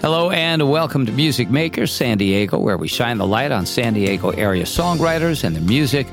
Hello 0.00 0.30
and 0.30 0.70
welcome 0.70 1.04
to 1.04 1.12
Music 1.12 1.50
Makers 1.50 1.92
San 1.92 2.16
Diego, 2.16 2.58
where 2.58 2.78
we 2.78 2.88
shine 2.88 3.18
the 3.18 3.26
light 3.26 3.52
on 3.52 3.66
San 3.66 3.92
Diego 3.92 4.30
area 4.30 4.64
songwriters 4.64 5.44
and 5.44 5.54
their 5.54 5.62
music. 5.62 6.06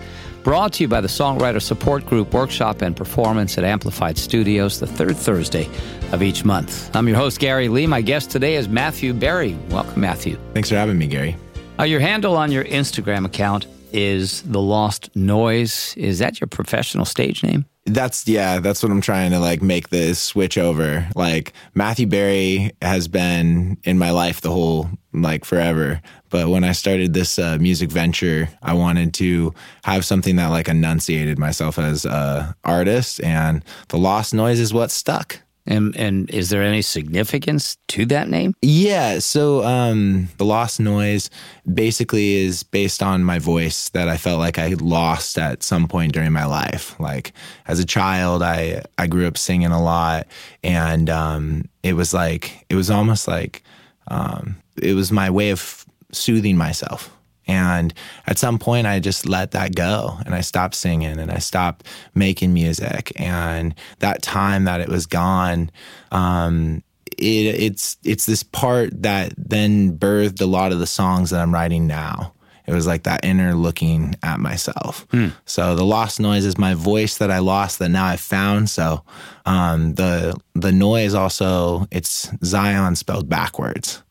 Brought 0.44 0.74
to 0.74 0.84
you 0.84 0.90
by 0.90 1.00
the 1.00 1.08
Songwriter 1.08 1.62
Support 1.62 2.06
Group 2.06 2.34
Workshop 2.34 2.82
and 2.82 2.98
Performance 2.98 3.58
at 3.58 3.64
Amplified 3.64 4.18
Studios, 4.18 4.82
the 4.82 4.88
third 4.88 5.16
Thursday 5.16 5.70
of 6.12 6.22
each 6.22 6.44
month. 6.44 6.94
I'm 6.94 7.08
your 7.08 7.16
host, 7.16 7.40
Gary 7.40 7.70
Lee. 7.70 7.88
My 7.88 8.02
guest 8.02 8.30
today 8.30 8.56
is 8.56 8.68
Matthew 8.68 9.14
Berry. 9.14 9.58
Welcome, 9.70 10.02
Matthew. 10.02 10.38
Thanks 10.54 10.68
for 10.68 10.76
having 10.76 10.98
me, 10.98 11.08
Gary. 11.08 11.38
Uh, 11.80 11.84
your 11.84 12.02
handle 12.02 12.36
on 12.36 12.52
your 12.52 12.66
Instagram 12.66 13.24
account 13.26 13.68
is 13.94 14.42
The 14.42 14.62
Lost 14.62 15.14
Noiz. 15.14 15.96
Is 15.96 16.20
that 16.20 16.42
your 16.42 16.48
professional 16.48 17.06
stage 17.06 17.42
name? 17.42 17.66
That's 17.88 18.28
yeah, 18.28 18.60
that's 18.60 18.84
what 18.84 18.92
I'm 18.92 19.00
trying 19.00 19.32
to 19.32 19.40
like 19.40 19.62
make 19.62 19.90
this 19.90 20.20
switch 20.20 20.58
over. 20.58 21.08
Like 21.16 21.54
Matthew 21.74 22.06
Berry 22.06 22.72
has 22.82 23.08
been 23.08 23.78
in 23.86 23.98
my 23.98 24.12
life 24.12 24.42
the 24.42 24.52
whole 24.52 24.90
like 25.14 25.46
forever, 25.46 26.02
but 26.30 26.50
when 26.50 26.66
I 26.66 26.74
started 26.74 27.14
this 27.14 27.40
uh, 27.40 27.58
music 27.60 27.90
venture, 27.90 28.50
I 28.62 28.74
wanted 28.74 29.14
to 29.16 29.54
have 29.86 30.06
something 30.06 30.36
that 30.36 30.48
like 30.48 30.68
enunciated 30.68 31.40
myself 31.40 31.80
as 31.80 32.04
a 32.04 32.54
artist, 32.66 33.24
and 33.24 33.64
the 33.88 33.98
Lost 33.98 34.34
Noiz 34.34 34.60
is 34.60 34.74
what 34.74 34.92
stuck. 34.92 35.42
And 35.68 35.96
and 35.98 36.30
is 36.30 36.50
there 36.50 36.64
any 36.64 36.82
significance 36.82 37.78
to 37.90 38.06
that 38.06 38.30
name? 38.30 38.54
Yeah, 38.62 39.20
so 39.20 39.64
um, 39.64 40.30
the 40.38 40.46
lost 40.46 40.80
noise 40.80 41.30
basically 41.72 42.36
is 42.36 42.64
based 42.64 43.04
on 43.04 43.24
my 43.24 43.38
voice 43.38 43.90
that 43.90 44.08
I 44.08 44.18
felt 44.18 44.40
like 44.40 44.58
I 44.58 44.70
lost 44.80 45.38
at 45.38 45.64
some 45.64 45.88
point 45.88 46.14
during 46.14 46.32
my 46.32 46.46
life. 46.46 46.98
Like 47.00 47.34
as 47.68 47.80
a 47.80 47.86
child, 47.86 48.42
I 48.42 48.84
I 48.98 49.08
grew 49.08 49.28
up 49.28 49.38
singing 49.38 49.72
a 49.72 49.82
lot, 49.82 50.28
and 50.64 51.10
um, 51.10 51.66
it 51.84 51.94
was 51.94 52.14
like 52.14 52.66
it 52.70 52.76
was 52.76 52.90
almost 52.90 53.28
like 53.28 53.62
um, 54.08 54.56
it 54.82 54.94
was 54.94 55.12
my 55.12 55.30
way 55.30 55.50
of 55.50 55.86
soothing 56.14 56.56
myself 56.56 57.17
and 57.48 57.94
at 58.26 58.38
some 58.38 58.60
point, 58.60 58.88
I 58.88 59.00
just 59.00 59.28
let 59.28 59.52
that 59.52 59.74
go 59.76 60.18
and 60.26 60.36
I 60.36 60.42
stopped 60.42 60.76
singing 60.76 61.18
and 61.18 61.32
I 61.32 61.38
stopped 61.38 61.88
making 62.14 62.54
music. 62.54 63.14
And 63.16 63.74
that 64.00 64.22
time 64.22 64.66
that 64.66 64.82
it 64.82 64.90
was 64.90 65.06
gone, 65.06 65.72
um, 66.12 66.84
it, 67.18 67.24
it's 67.24 67.98
it's 68.04 68.26
this 68.26 68.44
part 68.44 69.02
that 69.02 69.34
then 69.38 69.98
birthed 69.98 70.42
a 70.42 70.46
lot 70.46 70.72
of 70.72 70.80
the 70.80 70.88
songs 70.88 71.30
that 71.30 71.42
I'm 71.42 71.54
writing 71.54 71.88
now. 71.88 72.34
It 72.66 72.74
was 72.74 72.86
like 72.86 73.04
that 73.04 73.24
inner 73.24 73.54
looking 73.54 74.16
at 74.24 74.42
myself. 74.42 75.08
Hmm. 75.12 75.30
So 75.46 75.74
the 75.76 75.86
lost 75.86 76.20
noise 76.20 76.44
is 76.44 76.58
my 76.58 76.74
voice 76.74 77.18
that 77.20 77.32
I 77.32 77.40
lost 77.40 77.80
that 77.80 77.88
now 77.88 78.06
I've 78.06 78.20
found. 78.20 78.70
So 78.70 79.04
um, 79.46 79.94
the 79.94 80.38
the 80.54 80.74
noise 80.74 81.14
also 81.14 81.88
it's 81.92 82.30
Zion 82.44 82.98
spelled 82.98 83.30
backwards 83.30 84.04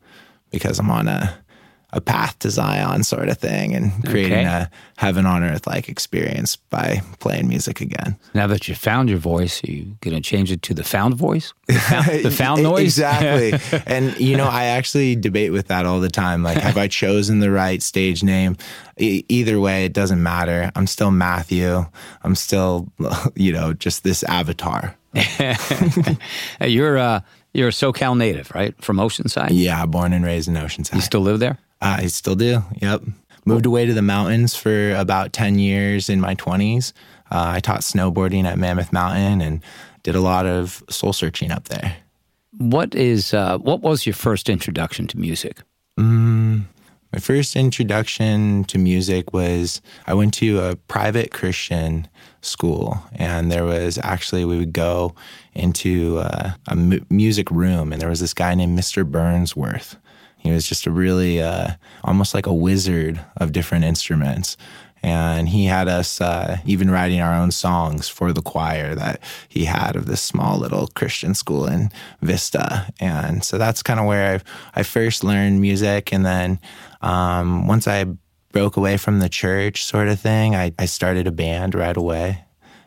because 0.51 0.79
I'm 0.79 0.91
on 0.91 1.07
a 1.07 1.39
a 1.97 2.01
path 2.01 2.39
to 2.41 2.51
Zion 2.51 3.03
sort 3.03 3.31
of 3.31 3.39
thing 3.39 3.75
and 3.75 3.91
creating 4.05 4.47
okay. 4.47 4.47
a 4.47 4.71
heaven 4.99 5.25
on 5.25 5.43
earth 5.43 5.67
like 5.67 5.89
experience 5.89 6.55
by 6.57 7.01
playing 7.21 7.49
music 7.49 7.81
again. 7.81 8.19
Now 8.35 8.47
that 8.49 8.69
you 8.69 8.75
found 8.75 9.09
your 9.09 9.19
voice, 9.19 9.65
are 9.65 9.73
you 9.73 9.97
going 10.03 10.15
to 10.15 10.21
change 10.21 10.53
it 10.53 10.61
to 10.63 10.75
the 10.75 10.85
found 10.85 11.15
voice? 11.15 11.55
The 11.67 11.75
found, 11.75 12.07
the 12.23 12.31
found 12.31 12.63
noise? 12.63 12.83
exactly. 12.83 13.81
and, 13.87 14.15
you 14.21 14.37
know, 14.37 14.45
I 14.45 14.65
actually 14.65 15.17
debate 15.17 15.53
with 15.53 15.69
that 15.69 15.87
all 15.87 16.01
the 16.01 16.11
time. 16.11 16.43
Like, 16.43 16.59
have 16.59 16.77
I 16.77 16.87
chosen 16.87 17.41
the 17.41 17.51
right 17.51 17.83
stage 17.83 18.23
name? 18.23 18.59
E- 18.99 19.25
either 19.31 19.59
way, 19.59 19.87
it 19.87 19.95
doesn't 19.95 20.23
matter. 20.23 20.71
I'm 20.77 20.87
still 20.87 21.11
Matthew. 21.11 21.87
I'm 22.23 22.35
still, 22.35 22.93
you 23.35 23.55
know, 23.55 23.73
just 23.73 24.05
this 24.05 24.23
avatar. 24.25 24.95
you're, 26.61 26.99
uh, 26.99 27.21
you're 27.55 27.69
a 27.69 27.73
SoCal 27.73 28.19
native, 28.19 28.55
right? 28.55 28.75
From 28.85 28.99
Oceanside? 28.99 29.49
Yeah, 29.53 29.87
born 29.87 30.13
and 30.13 30.27
raised 30.27 30.47
in 30.47 30.55
Oceanside. 30.55 30.97
You 30.97 31.01
still 31.01 31.23
live 31.23 31.39
there? 31.39 31.57
I 31.95 32.07
still 32.07 32.35
do. 32.35 32.63
Yep. 32.81 33.03
Moved 33.45 33.67
away 33.67 33.87
to 33.87 33.95
the 33.95 34.03
mountains 34.03 34.57
for 34.57 34.93
about 34.95 35.33
10 35.33 35.59
years 35.61 36.09
in 36.09 36.21
my 36.21 36.35
20s. 36.35 36.93
Uh, 37.31 37.53
I 37.55 37.61
taught 37.61 37.81
snowboarding 37.83 38.45
at 38.45 38.59
Mammoth 38.59 38.93
Mountain 38.93 39.41
and 39.41 39.63
did 40.03 40.15
a 40.15 40.21
lot 40.21 40.47
of 40.47 40.83
soul 40.91 41.13
searching 41.13 41.53
up 41.53 41.69
there. 41.69 41.97
What 42.59 42.95
is 42.95 43.35
uh, 43.35 43.59
what 43.59 43.83
was 43.83 44.07
your 44.07 44.15
first 44.15 44.49
introduction 44.49 45.07
to 45.09 45.19
music? 45.19 45.63
Mm, 45.99 46.65
my 47.13 47.19
first 47.19 47.55
introduction 47.55 48.65
to 48.65 48.79
music 48.79 49.33
was 49.33 49.81
I 50.07 50.15
went 50.15 50.35
to 50.35 50.61
a 50.61 50.77
private 50.77 51.31
Christian 51.31 52.09
school, 52.41 52.99
and 53.13 53.51
there 53.51 53.65
was 53.65 53.99
actually 54.03 54.45
we 54.45 54.59
would 54.59 54.73
go 54.73 55.15
into 55.55 56.19
uh, 56.19 56.53
a 56.69 56.73
m- 56.73 57.07
music 57.11 57.51
room, 57.51 57.93
and 57.93 58.01
there 58.01 58.09
was 58.09 58.21
this 58.21 58.35
guy 58.35 58.55
named 58.55 58.79
Mr. 58.79 59.05
Burnsworth, 59.05 59.97
he 60.47 60.53
was 60.53 60.67
just 60.67 60.87
a 60.87 60.91
really 60.91 61.43
uh, 61.43 61.73
almost 62.05 62.35
like 62.35 62.47
a 62.47 62.55
wizard 62.55 63.21
of 63.37 63.53
different 63.53 63.85
instruments. 63.85 64.57
And 65.03 65.49
he 65.49 65.67
had 65.67 65.89
us 65.89 66.21
uh, 66.21 66.59
even 66.65 66.91
writing 66.91 67.21
our 67.21 67.35
own 67.35 67.51
songs 67.51 68.09
for 68.09 68.33
the 68.33 68.43
choir 68.43 68.95
that 68.95 69.21
he 69.49 69.65
had 69.67 69.95
of 69.95 70.07
this 70.07 70.23
small 70.23 70.59
little 70.59 70.89
Christian 70.89 71.35
school 71.35 71.67
in 71.67 71.91
Vista. 72.23 72.93
And 72.99 73.45
so 73.45 73.59
that's 73.59 73.83
kind 73.83 74.01
of 74.01 74.07
where 74.07 74.37
I, 74.75 74.81
I 74.81 74.83
first 74.83 75.23
learned 75.23 75.61
music. 75.61 76.13
And 76.13 76.25
then 76.25 76.59
um, 77.03 77.67
once 77.67 77.87
I 77.87 78.07
broke 78.53 78.77
away 78.77 78.97
from 78.97 79.19
the 79.19 79.29
church, 79.29 79.85
sort 79.85 80.09
of 80.09 80.19
thing, 80.19 80.57
I, 80.57 80.73
I 80.79 80.87
started 80.87 81.27
a 81.27 81.33
band 81.33 81.75
right 81.75 81.97
away 81.97 82.47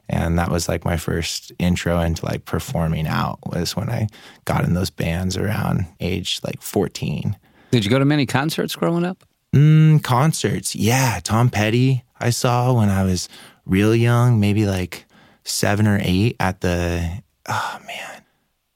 and 0.09 0.39
that 0.39 0.49
was 0.49 0.67
like 0.67 0.83
my 0.83 0.97
first 0.97 1.51
intro 1.59 1.99
into 1.99 2.25
like 2.25 2.45
performing 2.45 3.07
out 3.07 3.39
was 3.45 3.75
when 3.75 3.89
i 3.89 4.07
got 4.45 4.63
in 4.63 4.73
those 4.73 4.89
bands 4.89 5.37
around 5.37 5.85
age 5.99 6.39
like 6.43 6.61
14 6.61 7.37
did 7.71 7.85
you 7.85 7.91
go 7.91 7.99
to 7.99 8.05
many 8.05 8.25
concerts 8.25 8.75
growing 8.75 9.05
up? 9.05 9.23
Mm, 9.55 10.03
concerts, 10.03 10.75
yeah. 10.75 11.19
Tom 11.23 11.49
Petty, 11.49 12.03
I 12.19 12.29
saw 12.29 12.73
when 12.73 12.89
I 12.89 13.03
was 13.03 13.29
real 13.65 13.95
young, 13.95 14.39
maybe 14.39 14.65
like 14.65 15.05
seven 15.43 15.87
or 15.87 15.99
eight 16.01 16.35
at 16.39 16.61
the, 16.61 17.23
oh 17.47 17.79
man, 17.87 18.23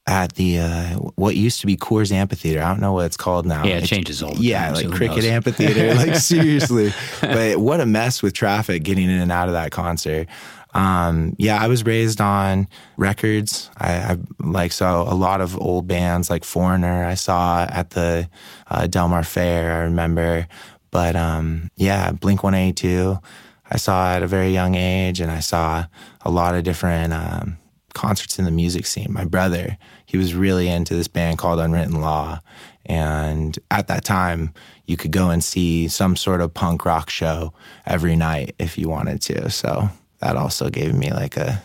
at 0.05 0.33
the 0.33 0.59
uh, 0.59 0.89
what 1.15 1.35
used 1.35 1.61
to 1.61 1.67
be 1.67 1.77
Coors 1.77 2.11
Amphitheater. 2.11 2.61
I 2.61 2.69
don't 2.69 2.81
know 2.81 2.93
what 2.93 3.05
it's 3.05 3.17
called 3.17 3.45
now. 3.45 3.63
Yeah, 3.63 3.77
it 3.77 3.85
changes 3.85 4.21
all 4.21 4.29
the 4.31 4.35
time. 4.35 4.43
yeah, 4.43 4.65
time. 4.65 4.73
like 4.73 4.85
so 4.85 4.91
Cricket 4.91 5.23
Amphitheater. 5.25 5.93
like 5.95 6.15
seriously, 6.17 6.91
but 7.21 7.57
what 7.57 7.79
a 7.79 7.85
mess 7.85 8.21
with 8.21 8.33
traffic 8.33 8.83
getting 8.83 9.05
in 9.05 9.21
and 9.21 9.31
out 9.31 9.47
of 9.47 9.53
that 9.53 9.71
concert. 9.71 10.27
Um, 10.73 11.35
yeah, 11.37 11.61
I 11.61 11.67
was 11.67 11.85
raised 11.85 12.19
on 12.19 12.67
records. 12.97 13.69
I, 13.77 13.93
I, 13.93 14.17
like 14.39 14.71
so 14.71 15.01
a 15.07 15.13
lot 15.13 15.41
of 15.41 15.59
old 15.59 15.87
bands 15.87 16.29
like 16.29 16.43
Foreigner. 16.43 17.05
I 17.05 17.13
saw 17.13 17.63
at 17.69 17.91
the 17.91 18.29
uh, 18.69 18.87
Del 18.87 19.07
Mar 19.07 19.23
Fair. 19.23 19.73
I 19.73 19.79
remember, 19.83 20.47
but 20.91 21.15
um, 21.15 21.69
yeah, 21.75 22.11
Blink 22.11 22.43
One 22.43 22.55
Eighty 22.55 22.73
Two. 22.73 23.19
I 23.69 23.77
saw 23.77 24.13
at 24.13 24.23
a 24.23 24.27
very 24.27 24.51
young 24.51 24.75
age, 24.75 25.19
and 25.19 25.31
I 25.31 25.39
saw 25.39 25.85
a 26.21 26.29
lot 26.29 26.55
of 26.55 26.63
different 26.63 27.13
um, 27.13 27.57
concerts 27.93 28.37
in 28.39 28.45
the 28.45 28.51
music 28.51 28.85
scene. 28.85 29.11
My 29.11 29.25
brother, 29.25 29.77
he 30.05 30.17
was 30.17 30.35
really 30.35 30.67
into 30.67 30.95
this 30.95 31.07
band 31.07 31.37
called 31.37 31.59
Unwritten 31.59 32.01
Law, 32.01 32.39
and 32.85 33.57
at 33.71 33.87
that 33.87 34.03
time, 34.03 34.53
you 34.85 34.97
could 34.97 35.11
go 35.11 35.29
and 35.29 35.43
see 35.43 35.87
some 35.87 36.15
sort 36.15 36.41
of 36.41 36.53
punk 36.53 36.83
rock 36.83 37.09
show 37.09 37.53
every 37.85 38.15
night 38.15 38.55
if 38.59 38.77
you 38.77 38.89
wanted 38.89 39.21
to. 39.23 39.49
So 39.49 39.89
that 40.23 40.37
also 40.37 40.69
gave 40.69 40.93
me 40.93 41.11
like 41.11 41.37
a 41.37 41.61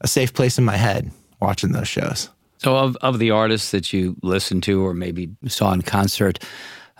a 0.00 0.08
safe 0.08 0.34
place 0.34 0.58
in 0.58 0.64
my 0.64 0.76
head 0.76 1.10
watching 1.40 1.72
those 1.72 1.88
shows. 1.88 2.28
So, 2.58 2.76
of 2.76 2.96
of 2.96 3.18
the 3.18 3.30
artists 3.30 3.70
that 3.70 3.92
you 3.92 4.16
listened 4.22 4.62
to 4.64 4.84
or 4.84 4.94
maybe 4.94 5.30
saw 5.46 5.72
in 5.72 5.82
concert 5.82 6.38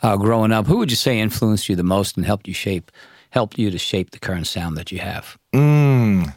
uh, 0.03 0.17
growing 0.17 0.53
up, 0.53 0.67
who 0.67 0.79
would 0.79 0.91
you 0.91 0.97
say 0.97 1.19
influenced 1.19 1.69
you 1.69 1.77
the 1.77 1.83
most 1.83 2.17
and 2.17 2.25
helped 2.25 2.47
you 2.47 2.55
shape 2.55 2.91
helped 3.31 3.59
you 3.59 3.71
to 3.71 3.79
shape 3.79 4.13
the 4.13 4.19
current 4.19 4.47
sound 4.47 4.77
that 4.77 4.93
you 4.93 4.99
have? 4.99 5.37
Mm, 5.53 6.33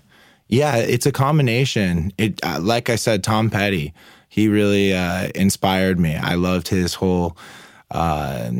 yeah, 0.48 0.78
it's 0.78 1.06
a 1.06 1.12
combination. 1.12 2.12
It 2.18 2.40
uh, 2.44 2.60
like 2.60 2.90
I 2.90 2.96
said, 2.96 3.24
Tom 3.24 3.50
Petty. 3.50 3.94
He 4.32 4.48
really 4.48 4.94
uh, 4.94 5.30
inspired 5.34 6.00
me. 6.00 6.16
I 6.16 6.36
loved 6.36 6.68
his 6.68 6.94
whole 6.94 7.36
uh, 7.92 8.52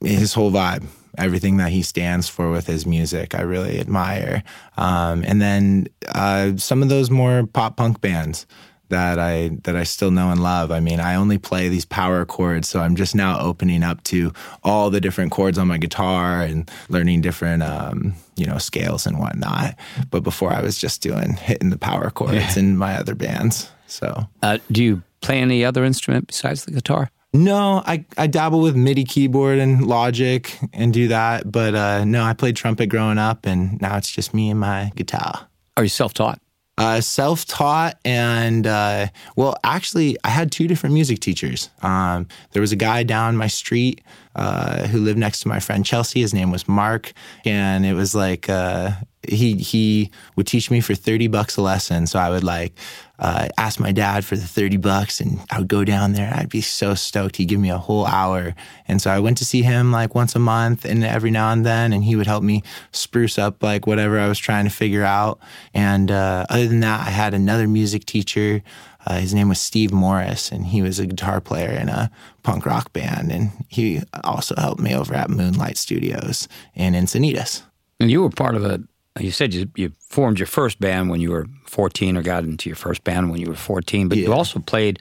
his 0.00 0.34
whole 0.34 0.50
vibe 0.50 0.86
everything 1.18 1.58
that 1.58 1.70
he 1.70 1.82
stands 1.82 2.28
for 2.28 2.50
with 2.50 2.66
his 2.66 2.86
music. 2.86 3.34
I 3.34 3.42
really 3.42 3.78
admire. 3.78 4.42
Um, 4.76 5.24
and 5.26 5.40
then 5.40 5.88
uh, 6.08 6.56
some 6.56 6.82
of 6.82 6.88
those 6.88 7.10
more 7.10 7.46
pop 7.46 7.76
punk 7.76 8.00
bands 8.00 8.46
that 8.92 9.18
I 9.18 9.50
that 9.64 9.74
I 9.74 9.84
still 9.84 10.10
know 10.10 10.30
and 10.30 10.42
love. 10.42 10.70
I 10.70 10.78
mean, 10.78 11.00
I 11.00 11.14
only 11.14 11.38
play 11.38 11.68
these 11.68 11.86
power 11.86 12.24
chords, 12.24 12.68
so 12.68 12.80
I'm 12.80 12.94
just 12.94 13.14
now 13.14 13.40
opening 13.40 13.82
up 13.82 14.04
to 14.04 14.32
all 14.62 14.90
the 14.90 15.00
different 15.00 15.32
chords 15.32 15.58
on 15.58 15.66
my 15.66 15.78
guitar 15.78 16.42
and 16.42 16.70
learning 16.90 17.22
different 17.22 17.62
um, 17.62 18.14
you 18.36 18.46
know 18.46 18.58
scales 18.58 19.06
and 19.06 19.18
whatnot. 19.18 19.76
But 20.10 20.22
before 20.22 20.52
I 20.52 20.60
was 20.60 20.78
just 20.78 21.02
doing 21.02 21.32
hitting 21.32 21.70
the 21.70 21.78
power 21.78 22.10
chords 22.10 22.34
yeah. 22.34 22.58
in 22.58 22.76
my 22.76 22.94
other 22.96 23.14
bands. 23.14 23.70
So, 23.86 24.26
uh, 24.42 24.58
do 24.70 24.84
you 24.84 25.02
play 25.22 25.38
any 25.40 25.64
other 25.64 25.84
instrument 25.84 26.26
besides 26.26 26.64
the 26.66 26.72
guitar? 26.72 27.10
No, 27.34 27.82
I, 27.86 28.04
I 28.18 28.26
dabble 28.26 28.60
with 28.60 28.76
MIDI 28.76 29.04
keyboard 29.04 29.58
and 29.58 29.86
Logic 29.86 30.58
and 30.72 30.92
do 30.92 31.08
that. 31.08 31.50
But 31.50 31.74
uh, 31.74 32.04
no, 32.04 32.22
I 32.22 32.34
played 32.34 32.56
trumpet 32.56 32.88
growing 32.88 33.18
up, 33.18 33.46
and 33.46 33.80
now 33.80 33.96
it's 33.96 34.10
just 34.10 34.34
me 34.34 34.50
and 34.50 34.60
my 34.60 34.92
guitar. 34.96 35.48
Are 35.76 35.82
you 35.82 35.88
self 35.88 36.12
taught? 36.12 36.40
Uh, 36.78 37.00
self 37.00 37.46
taught, 37.46 37.98
and 38.04 38.66
uh, 38.66 39.06
well, 39.36 39.56
actually, 39.64 40.16
I 40.24 40.28
had 40.28 40.50
two 40.50 40.66
different 40.66 40.94
music 40.94 41.20
teachers. 41.20 41.70
Um, 41.82 42.26
there 42.52 42.60
was 42.60 42.72
a 42.72 42.76
guy 42.76 43.02
down 43.02 43.36
my 43.36 43.46
street 43.46 44.02
uh, 44.34 44.86
who 44.86 44.98
lived 44.98 45.18
next 45.18 45.40
to 45.40 45.48
my 45.48 45.60
friend 45.60 45.84
Chelsea. 45.84 46.20
His 46.20 46.34
name 46.34 46.50
was 46.50 46.68
Mark, 46.68 47.12
and 47.44 47.84
it 47.84 47.94
was 47.94 48.14
like 48.14 48.48
uh, 48.48 48.92
he 49.28 49.54
he 49.56 50.10
would 50.36 50.46
teach 50.46 50.70
me 50.70 50.80
for 50.80 50.94
thirty 50.94 51.28
bucks 51.28 51.56
a 51.56 51.62
lesson. 51.62 52.06
So 52.06 52.18
I 52.18 52.30
would 52.30 52.44
like 52.44 52.72
uh, 53.18 53.48
ask 53.58 53.78
my 53.78 53.92
dad 53.92 54.24
for 54.24 54.36
the 54.36 54.46
thirty 54.46 54.78
bucks, 54.78 55.20
and 55.20 55.40
I 55.50 55.58
would 55.58 55.68
go 55.68 55.84
down 55.84 56.12
there. 56.12 56.32
I'd 56.34 56.48
be 56.48 56.60
so 56.60 56.94
stoked. 56.94 57.36
He'd 57.36 57.46
give 57.46 57.60
me 57.60 57.70
a 57.70 57.78
whole 57.78 58.06
hour, 58.06 58.54
and 58.88 59.00
so 59.00 59.10
I 59.10 59.20
went 59.20 59.38
to 59.38 59.44
see 59.44 59.62
him 59.62 59.92
like 59.92 60.14
once 60.14 60.34
a 60.34 60.40
month, 60.40 60.84
and 60.84 61.04
every 61.04 61.30
now 61.30 61.52
and 61.52 61.64
then, 61.64 61.92
and 61.92 62.02
he 62.02 62.16
would 62.16 62.26
help 62.26 62.42
me 62.42 62.62
spruce 62.90 63.38
up 63.38 63.62
like 63.62 63.86
whatever 63.86 64.18
I 64.18 64.28
was 64.28 64.38
trying 64.38 64.64
to 64.64 64.70
figure 64.70 65.04
out. 65.04 65.38
And 65.74 66.10
uh, 66.10 66.46
other 66.48 66.66
than 66.66 66.80
that, 66.80 67.06
I 67.06 67.10
had 67.10 67.34
another 67.34 67.68
music 67.68 68.04
teacher. 68.06 68.62
Uh, 69.06 69.18
his 69.18 69.34
name 69.34 69.48
was 69.48 69.60
Steve 69.60 69.92
Morris, 69.92 70.52
and 70.52 70.66
he 70.66 70.82
was 70.82 70.98
a 70.98 71.06
guitar 71.06 71.40
player 71.40 71.70
in 71.70 71.88
a 71.88 72.10
punk 72.42 72.66
rock 72.66 72.92
band. 72.92 73.32
And 73.32 73.50
he 73.68 74.02
also 74.24 74.54
helped 74.56 74.80
me 74.80 74.94
over 74.94 75.14
at 75.14 75.30
Moonlight 75.30 75.76
Studios 75.76 76.48
in 76.74 76.94
Encinitas. 76.94 77.62
And 77.98 78.10
you 78.10 78.22
were 78.22 78.30
part 78.30 78.54
of 78.54 78.64
a, 78.64 78.80
you 79.18 79.30
said 79.30 79.54
you, 79.54 79.68
you 79.74 79.92
formed 79.98 80.38
your 80.38 80.46
first 80.46 80.80
band 80.80 81.10
when 81.10 81.20
you 81.20 81.30
were 81.30 81.46
14 81.66 82.16
or 82.16 82.22
got 82.22 82.44
into 82.44 82.68
your 82.68 82.76
first 82.76 83.04
band 83.04 83.30
when 83.30 83.40
you 83.40 83.48
were 83.48 83.54
14, 83.54 84.08
but 84.08 84.18
yeah. 84.18 84.26
you 84.26 84.32
also 84.32 84.60
played 84.60 85.00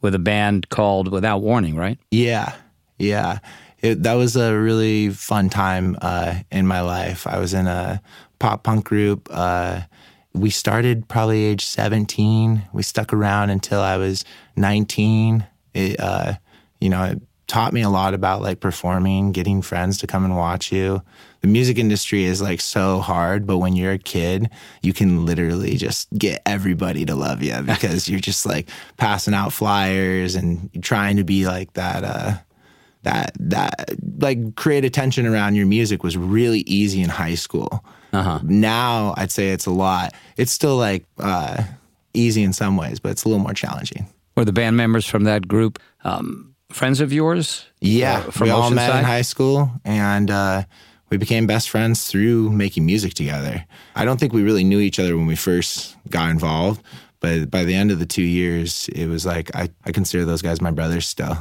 with 0.00 0.14
a 0.14 0.18
band 0.18 0.68
called 0.68 1.12
Without 1.12 1.38
Warning, 1.38 1.76
right? 1.76 1.98
Yeah, 2.10 2.54
yeah. 2.98 3.38
It, 3.78 4.02
that 4.04 4.14
was 4.14 4.36
a 4.36 4.56
really 4.56 5.10
fun 5.10 5.48
time 5.48 5.96
uh, 6.00 6.36
in 6.50 6.66
my 6.66 6.80
life. 6.80 7.26
I 7.26 7.38
was 7.38 7.54
in 7.54 7.66
a 7.66 8.00
pop 8.38 8.62
punk 8.62 8.84
group. 8.84 9.28
Uh, 9.30 9.82
we 10.34 10.50
started 10.50 11.08
probably 11.08 11.44
age 11.44 11.64
17. 11.64 12.62
We 12.72 12.82
stuck 12.82 13.12
around 13.12 13.50
until 13.50 13.80
I 13.80 13.96
was 13.96 14.24
19. 14.56 15.46
It, 15.74 16.00
uh, 16.00 16.34
you 16.80 16.88
know, 16.88 17.04
it 17.04 17.22
taught 17.46 17.72
me 17.72 17.82
a 17.82 17.90
lot 17.90 18.14
about 18.14 18.40
like 18.40 18.60
performing, 18.60 19.32
getting 19.32 19.60
friends 19.60 19.98
to 19.98 20.06
come 20.06 20.24
and 20.24 20.36
watch 20.36 20.72
you. 20.72 21.02
The 21.42 21.48
music 21.48 21.76
industry 21.76 22.24
is 22.24 22.40
like 22.40 22.60
so 22.60 23.00
hard, 23.00 23.46
but 23.46 23.58
when 23.58 23.76
you're 23.76 23.92
a 23.92 23.98
kid, 23.98 24.48
you 24.80 24.92
can 24.92 25.26
literally 25.26 25.76
just 25.76 26.08
get 26.16 26.40
everybody 26.46 27.04
to 27.04 27.14
love 27.14 27.42
you 27.42 27.60
because 27.66 28.08
you're 28.08 28.20
just 28.20 28.46
like 28.46 28.70
passing 28.96 29.34
out 29.34 29.52
flyers 29.52 30.34
and 30.34 30.70
trying 30.82 31.16
to 31.16 31.24
be 31.24 31.46
like 31.46 31.74
that, 31.74 32.04
uh, 32.04 32.34
that, 33.02 33.32
that, 33.38 33.98
like 34.18 34.54
create 34.54 34.84
attention 34.84 35.26
around 35.26 35.54
your 35.54 35.66
music 35.66 36.02
was 36.02 36.16
really 36.16 36.60
easy 36.60 37.02
in 37.02 37.10
high 37.10 37.34
school 37.34 37.84
uh-huh. 38.12 38.40
Now 38.42 39.14
I'd 39.16 39.30
say 39.30 39.50
it's 39.50 39.66
a 39.66 39.70
lot. 39.70 40.14
It's 40.36 40.52
still 40.52 40.76
like 40.76 41.04
uh, 41.18 41.62
easy 42.14 42.42
in 42.42 42.52
some 42.52 42.76
ways, 42.76 43.00
but 43.00 43.10
it's 43.10 43.24
a 43.24 43.28
little 43.28 43.42
more 43.42 43.54
challenging. 43.54 44.06
Were 44.36 44.44
the 44.44 44.52
band 44.52 44.76
members 44.76 45.06
from 45.06 45.24
that 45.24 45.48
group 45.48 45.78
um, 46.04 46.54
friends 46.70 47.00
of 47.00 47.12
yours? 47.12 47.66
Yeah, 47.80 48.24
uh, 48.26 48.32
we 48.40 48.50
all 48.50 48.70
met 48.70 48.98
in 48.98 49.04
high 49.04 49.22
school, 49.22 49.70
and 49.84 50.30
uh, 50.30 50.64
we 51.10 51.16
became 51.16 51.46
best 51.46 51.70
friends 51.70 52.06
through 52.06 52.50
making 52.50 52.86
music 52.86 53.14
together. 53.14 53.64
I 53.94 54.04
don't 54.04 54.18
think 54.18 54.32
we 54.32 54.42
really 54.42 54.64
knew 54.64 54.80
each 54.80 54.98
other 54.98 55.16
when 55.16 55.26
we 55.26 55.36
first 55.36 55.96
got 56.08 56.30
involved, 56.30 56.82
but 57.20 57.50
by 57.50 57.64
the 57.64 57.74
end 57.74 57.90
of 57.90 57.98
the 57.98 58.06
two 58.06 58.22
years, 58.22 58.88
it 58.88 59.06
was 59.06 59.26
like 59.26 59.54
I, 59.54 59.68
I 59.84 59.92
consider 59.92 60.24
those 60.24 60.42
guys 60.42 60.60
my 60.60 60.70
brothers 60.70 61.06
still. 61.06 61.36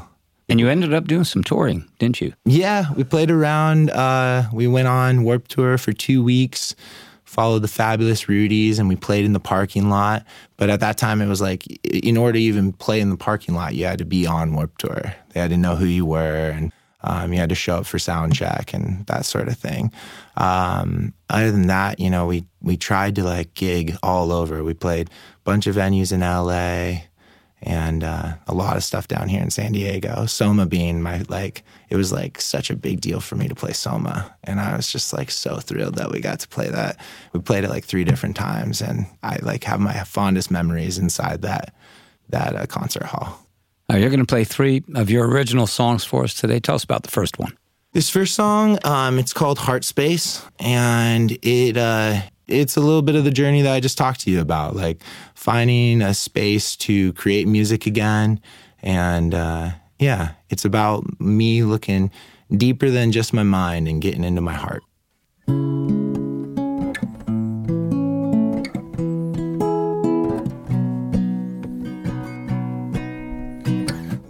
And 0.52 0.60
you 0.60 0.68
ended 0.68 0.94
up 0.94 1.08
doing 1.08 1.24
some 1.24 1.46
touring, 1.46 1.90
didn't 1.98 2.20
you? 2.20 2.34
Yeah, 2.44 2.92
we 2.98 3.06
played 3.06 3.32
around. 3.32 3.90
Uh, 3.90 4.50
we 4.52 4.68
went 4.68 4.90
on 4.90 5.24
Warped 5.24 5.50
Tour 5.50 5.78
for 5.78 5.94
two 5.94 6.22
weeks, 6.22 6.76
followed 7.24 7.60
the 7.60 7.70
Fabulous 7.70 8.26
Rudies, 8.26 8.78
and 8.78 8.90
we 8.90 8.98
played 8.98 9.24
in 9.24 9.32
the 9.32 9.40
parking 9.40 9.90
lot. 9.90 10.26
But 10.58 10.70
at 10.70 10.82
that 10.82 10.98
time, 10.98 11.22
it 11.22 11.28
was 11.28 11.40
like, 11.40 11.66
in 11.86 12.18
order 12.18 12.34
to 12.34 12.44
even 12.44 12.74
play 12.74 13.00
in 13.00 13.10
the 13.10 13.16
parking 13.16 13.56
lot, 13.56 13.76
you 13.76 13.86
had 13.86 14.00
to 14.00 14.06
be 14.06 14.28
on 14.28 14.54
Warped 14.54 14.82
Tour. 14.82 15.16
They 15.30 15.40
had 15.40 15.52
to 15.52 15.58
know 15.58 15.78
who 15.78 15.86
you 15.86 16.06
were, 16.06 16.50
and 16.50 16.74
um, 17.00 17.32
you 17.32 17.40
had 17.40 17.48
to 17.48 17.56
show 17.56 17.78
up 17.78 17.86
for 17.86 17.98
sound 17.98 18.36
check 18.36 18.74
and 18.74 19.06
that 19.06 19.24
sort 19.24 19.48
of 19.48 19.58
thing. 19.58 19.90
Um, 20.36 21.14
other 21.30 21.54
than 21.54 21.68
that, 21.68 21.98
you 22.02 22.10
know, 22.10 22.26
we 22.26 22.44
we 22.62 22.76
tried 22.76 23.16
to 23.16 23.24
like 23.24 23.54
gig 23.54 23.96
all 24.04 24.34
over. 24.34 24.66
We 24.66 24.74
played 24.74 25.08
a 25.08 25.12
bunch 25.46 25.66
of 25.66 25.78
venues 25.78 26.12
in 26.12 26.20
LA 26.20 27.04
and 27.62 28.04
uh, 28.04 28.34
a 28.48 28.54
lot 28.54 28.78
of 28.78 28.84
stuff 28.84 29.08
down 29.08 29.30
here 29.30 29.42
in 29.42 29.50
San 29.50 29.72
Diego. 29.72 30.26
Soma 30.26 30.66
being 30.66 31.02
my 31.02 31.24
like, 31.30 31.64
it 31.90 31.96
was 31.96 32.12
like 32.12 32.42
such 32.42 32.70
a 32.70 32.76
big 32.76 33.02
deal 33.02 33.20
for 33.20 33.36
me 33.36 33.48
to 33.48 33.56
play 33.56 33.74
Soma, 33.74 34.36
and 34.44 34.60
I 34.60 34.76
was 34.76 34.92
just 34.92 35.14
like 35.14 35.32
so 35.32 35.58
thrilled 35.58 35.96
that 35.96 36.12
we 36.12 36.22
got 36.22 36.40
to 36.40 36.48
play 36.48 36.70
that. 36.70 36.98
We 37.34 37.40
played 37.42 37.64
it 37.64 37.70
like 37.70 37.86
three 37.86 38.04
different 38.04 38.36
times, 38.36 38.82
and 38.82 39.06
I 39.24 39.38
like 39.42 39.64
have 39.66 39.80
my 39.80 40.04
fondest 40.04 40.52
memories 40.52 40.98
inside 40.98 41.42
that 41.44 41.74
that 42.30 42.56
uh, 42.56 42.66
concert 42.66 43.04
hall. 43.04 43.46
Now 43.90 43.98
you're 43.98 44.10
going 44.10 44.20
to 44.20 44.26
play 44.26 44.46
three 44.46 44.84
of 44.96 45.10
your 45.10 45.28
original 45.28 45.68
songs 45.68 46.04
for 46.04 46.24
us 46.24 46.34
today. 46.34 46.60
Tell 46.60 46.76
us 46.76 46.84
about 46.84 47.04
the 47.04 47.12
first 47.12 47.40
one. 47.40 47.58
This 47.94 48.10
first 48.10 48.36
song, 48.36 48.80
um, 48.86 49.20
it's 49.20 49.34
called 49.34 49.60
Heart 49.60 49.84
Space, 49.84 50.42
and 50.60 51.38
it 51.42 51.76
uh, 51.76 52.22
it's 52.52 52.76
a 52.76 52.82
little 52.82 53.02
bit 53.02 53.16
of 53.16 53.24
the 53.24 53.32
journey 53.32 53.62
that 53.62 53.74
I 53.74 53.80
just 53.80 53.98
talked 53.98 54.22
to 54.22 54.32
you 54.32 54.42
about, 54.42 54.76
like 54.76 55.02
finding 55.34 56.02
a 56.02 56.14
space 56.14 56.76
to 56.78 57.14
create 57.14 57.48
music 57.48 57.86
again. 57.86 58.40
And 58.84 59.34
uh, 59.34 59.72
yeah, 60.00 60.34
it's 60.50 60.66
about 60.66 61.20
me 61.20 61.64
looking 61.64 62.12
deeper 62.56 62.90
than 62.90 63.12
just 63.12 63.34
my 63.34 63.44
mind 63.44 63.88
and 63.88 64.02
getting 64.02 64.24
into 64.24 64.42
my 64.42 64.54
heart. 64.54 64.84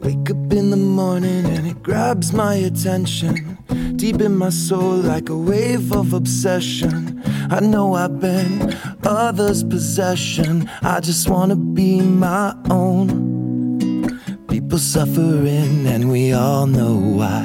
Wake 0.02 0.30
up 0.30 0.54
in 0.54 0.70
the 0.70 0.78
morning 0.78 1.61
grabs 1.82 2.32
my 2.32 2.56
attention 2.56 3.58
deep 3.96 4.22
in 4.22 4.36
my 4.36 4.50
soul 4.50 4.96
like 4.96 5.30
a 5.30 5.38
wave 5.38 5.92
of 5.92 6.14
obsession. 6.14 7.22
I 7.50 7.60
know 7.60 7.94
I've 7.96 8.20
been 8.20 8.76
others' 9.04 9.64
possession. 9.64 10.70
I 10.82 11.00
just 11.00 11.30
wanna 11.30 11.56
be 11.56 12.02
my 12.02 12.56
own. 12.70 14.20
People 14.48 14.80
suffering, 14.80 15.86
and 15.86 16.12
we 16.12 16.34
all 16.34 16.66
know 16.66 16.96
why. 16.96 17.44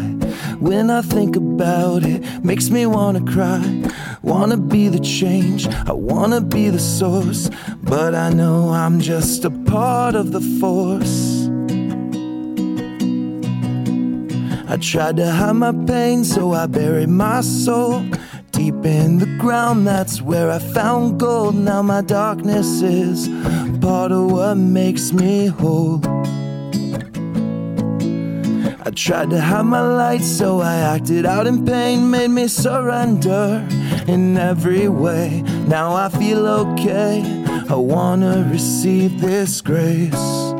When 0.60 0.90
I 0.90 1.02
think 1.02 1.36
about 1.36 2.04
it, 2.04 2.22
makes 2.42 2.70
me 2.70 2.86
wanna 2.86 3.20
cry. 3.20 3.82
Wanna 4.22 4.56
be 4.56 4.88
the 4.88 5.00
change, 5.00 5.68
I 5.68 5.92
wanna 5.92 6.40
be 6.40 6.70
the 6.70 6.80
source. 6.80 7.50
But 7.82 8.14
I 8.14 8.30
know 8.30 8.70
I'm 8.70 9.00
just 9.00 9.44
a 9.44 9.50
part 9.50 10.14
of 10.14 10.32
the 10.32 10.40
force. 10.60 11.35
I 14.68 14.76
tried 14.78 15.16
to 15.18 15.30
hide 15.30 15.52
my 15.52 15.72
pain, 15.86 16.24
so 16.24 16.52
I 16.52 16.66
buried 16.66 17.08
my 17.08 17.40
soul. 17.40 18.04
Deep 18.50 18.84
in 18.84 19.18
the 19.18 19.36
ground, 19.38 19.86
that's 19.86 20.20
where 20.20 20.50
I 20.50 20.58
found 20.58 21.20
gold. 21.20 21.54
Now 21.54 21.82
my 21.82 22.02
darkness 22.02 22.82
is 22.82 23.28
part 23.80 24.10
of 24.10 24.32
what 24.32 24.56
makes 24.56 25.12
me 25.12 25.46
whole. 25.46 26.00
I 28.84 28.90
tried 28.94 29.30
to 29.30 29.40
hide 29.40 29.66
my 29.66 29.82
light, 29.82 30.22
so 30.22 30.60
I 30.60 30.74
acted 30.76 31.26
out 31.26 31.46
in 31.46 31.64
pain, 31.64 32.10
made 32.10 32.30
me 32.30 32.48
surrender 32.48 33.66
in 34.08 34.36
every 34.36 34.88
way. 34.88 35.42
Now 35.68 35.94
I 35.94 36.08
feel 36.08 36.46
okay. 36.46 37.22
I 37.68 37.74
wanna 37.74 38.48
receive 38.50 39.20
this 39.20 39.60
grace 39.60 40.52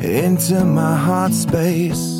into 0.00 0.64
my 0.64 0.96
heart 0.96 1.32
space. 1.32 2.15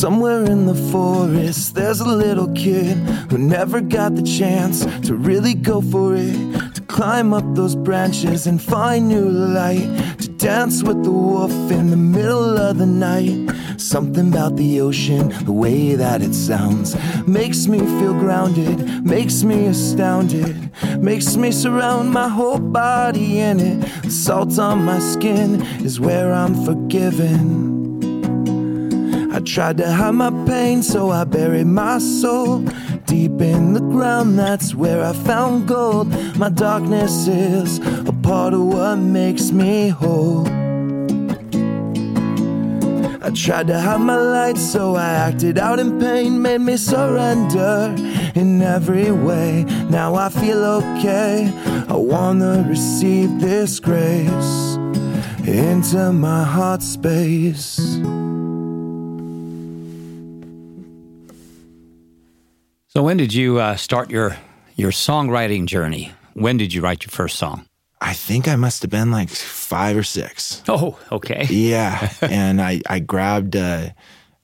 Somewhere 0.00 0.44
in 0.44 0.64
the 0.64 0.74
forest, 0.90 1.74
there's 1.74 2.00
a 2.00 2.08
little 2.08 2.50
kid 2.54 2.96
who 3.28 3.36
never 3.36 3.82
got 3.82 4.14
the 4.14 4.22
chance 4.22 4.82
to 5.06 5.14
really 5.14 5.52
go 5.52 5.82
for 5.82 6.14
it. 6.16 6.32
To 6.76 6.80
climb 6.88 7.34
up 7.34 7.44
those 7.54 7.76
branches 7.76 8.46
and 8.46 8.62
find 8.62 9.08
new 9.08 9.28
light. 9.28 9.90
To 10.20 10.28
dance 10.30 10.82
with 10.82 11.04
the 11.04 11.10
wolf 11.10 11.52
in 11.70 11.90
the 11.90 11.98
middle 11.98 12.56
of 12.56 12.78
the 12.78 12.86
night. 12.86 13.50
Something 13.76 14.28
about 14.28 14.56
the 14.56 14.80
ocean, 14.80 15.28
the 15.44 15.52
way 15.52 15.96
that 15.96 16.22
it 16.22 16.32
sounds, 16.32 16.96
makes 17.28 17.66
me 17.66 17.80
feel 17.80 18.14
grounded, 18.14 19.04
makes 19.04 19.42
me 19.42 19.66
astounded, 19.66 20.72
makes 20.98 21.36
me 21.36 21.52
surround 21.52 22.10
my 22.10 22.26
whole 22.26 22.58
body 22.58 23.40
in 23.40 23.60
it. 23.60 23.80
The 24.02 24.10
salt 24.10 24.58
on 24.58 24.82
my 24.82 24.98
skin 24.98 25.60
is 25.84 26.00
where 26.00 26.32
I'm 26.32 26.64
forgiven. 26.64 27.69
I 29.40 29.42
tried 29.42 29.78
to 29.78 29.90
hide 29.90 30.10
my 30.10 30.28
pain, 30.46 30.82
so 30.82 31.08
I 31.08 31.24
buried 31.24 31.66
my 31.66 31.96
soul 31.96 32.58
deep 33.06 33.40
in 33.40 33.72
the 33.72 33.80
ground. 33.80 34.38
That's 34.38 34.74
where 34.74 35.02
I 35.02 35.14
found 35.14 35.66
gold. 35.66 36.08
My 36.36 36.50
darkness 36.50 37.26
is 37.26 37.78
a 38.06 38.12
part 38.22 38.52
of 38.52 38.60
what 38.60 38.96
makes 38.96 39.50
me 39.50 39.88
whole. 39.88 40.46
I 43.22 43.30
tried 43.34 43.68
to 43.68 43.80
hide 43.80 44.02
my 44.02 44.20
light, 44.20 44.58
so 44.58 44.96
I 44.96 45.08
acted 45.08 45.56
out 45.58 45.78
in 45.78 45.98
pain, 45.98 46.42
made 46.42 46.60
me 46.60 46.76
surrender 46.76 47.94
in 48.34 48.60
every 48.60 49.10
way. 49.10 49.64
Now 49.88 50.16
I 50.16 50.28
feel 50.28 50.62
okay. 50.62 51.50
I 51.88 51.96
wanna 51.96 52.66
receive 52.68 53.40
this 53.40 53.80
grace 53.80 54.76
into 55.46 56.12
my 56.12 56.44
heart 56.44 56.82
space. 56.82 57.80
So, 62.92 63.04
when 63.04 63.18
did 63.18 63.32
you 63.32 63.60
uh, 63.60 63.76
start 63.76 64.10
your 64.10 64.36
your 64.74 64.90
songwriting 64.90 65.66
journey? 65.66 66.12
When 66.34 66.56
did 66.56 66.74
you 66.74 66.80
write 66.80 67.04
your 67.04 67.10
first 67.10 67.36
song? 67.36 67.66
I 68.00 68.14
think 68.14 68.48
I 68.48 68.56
must 68.56 68.82
have 68.82 68.90
been 68.90 69.12
like 69.12 69.28
five 69.28 69.96
or 69.96 70.02
six. 70.02 70.60
Oh, 70.66 70.98
okay. 71.12 71.46
Yeah, 71.50 72.12
and 72.20 72.60
I 72.60 72.80
I 72.88 72.98
grabbed. 72.98 73.54
Uh, 73.54 73.90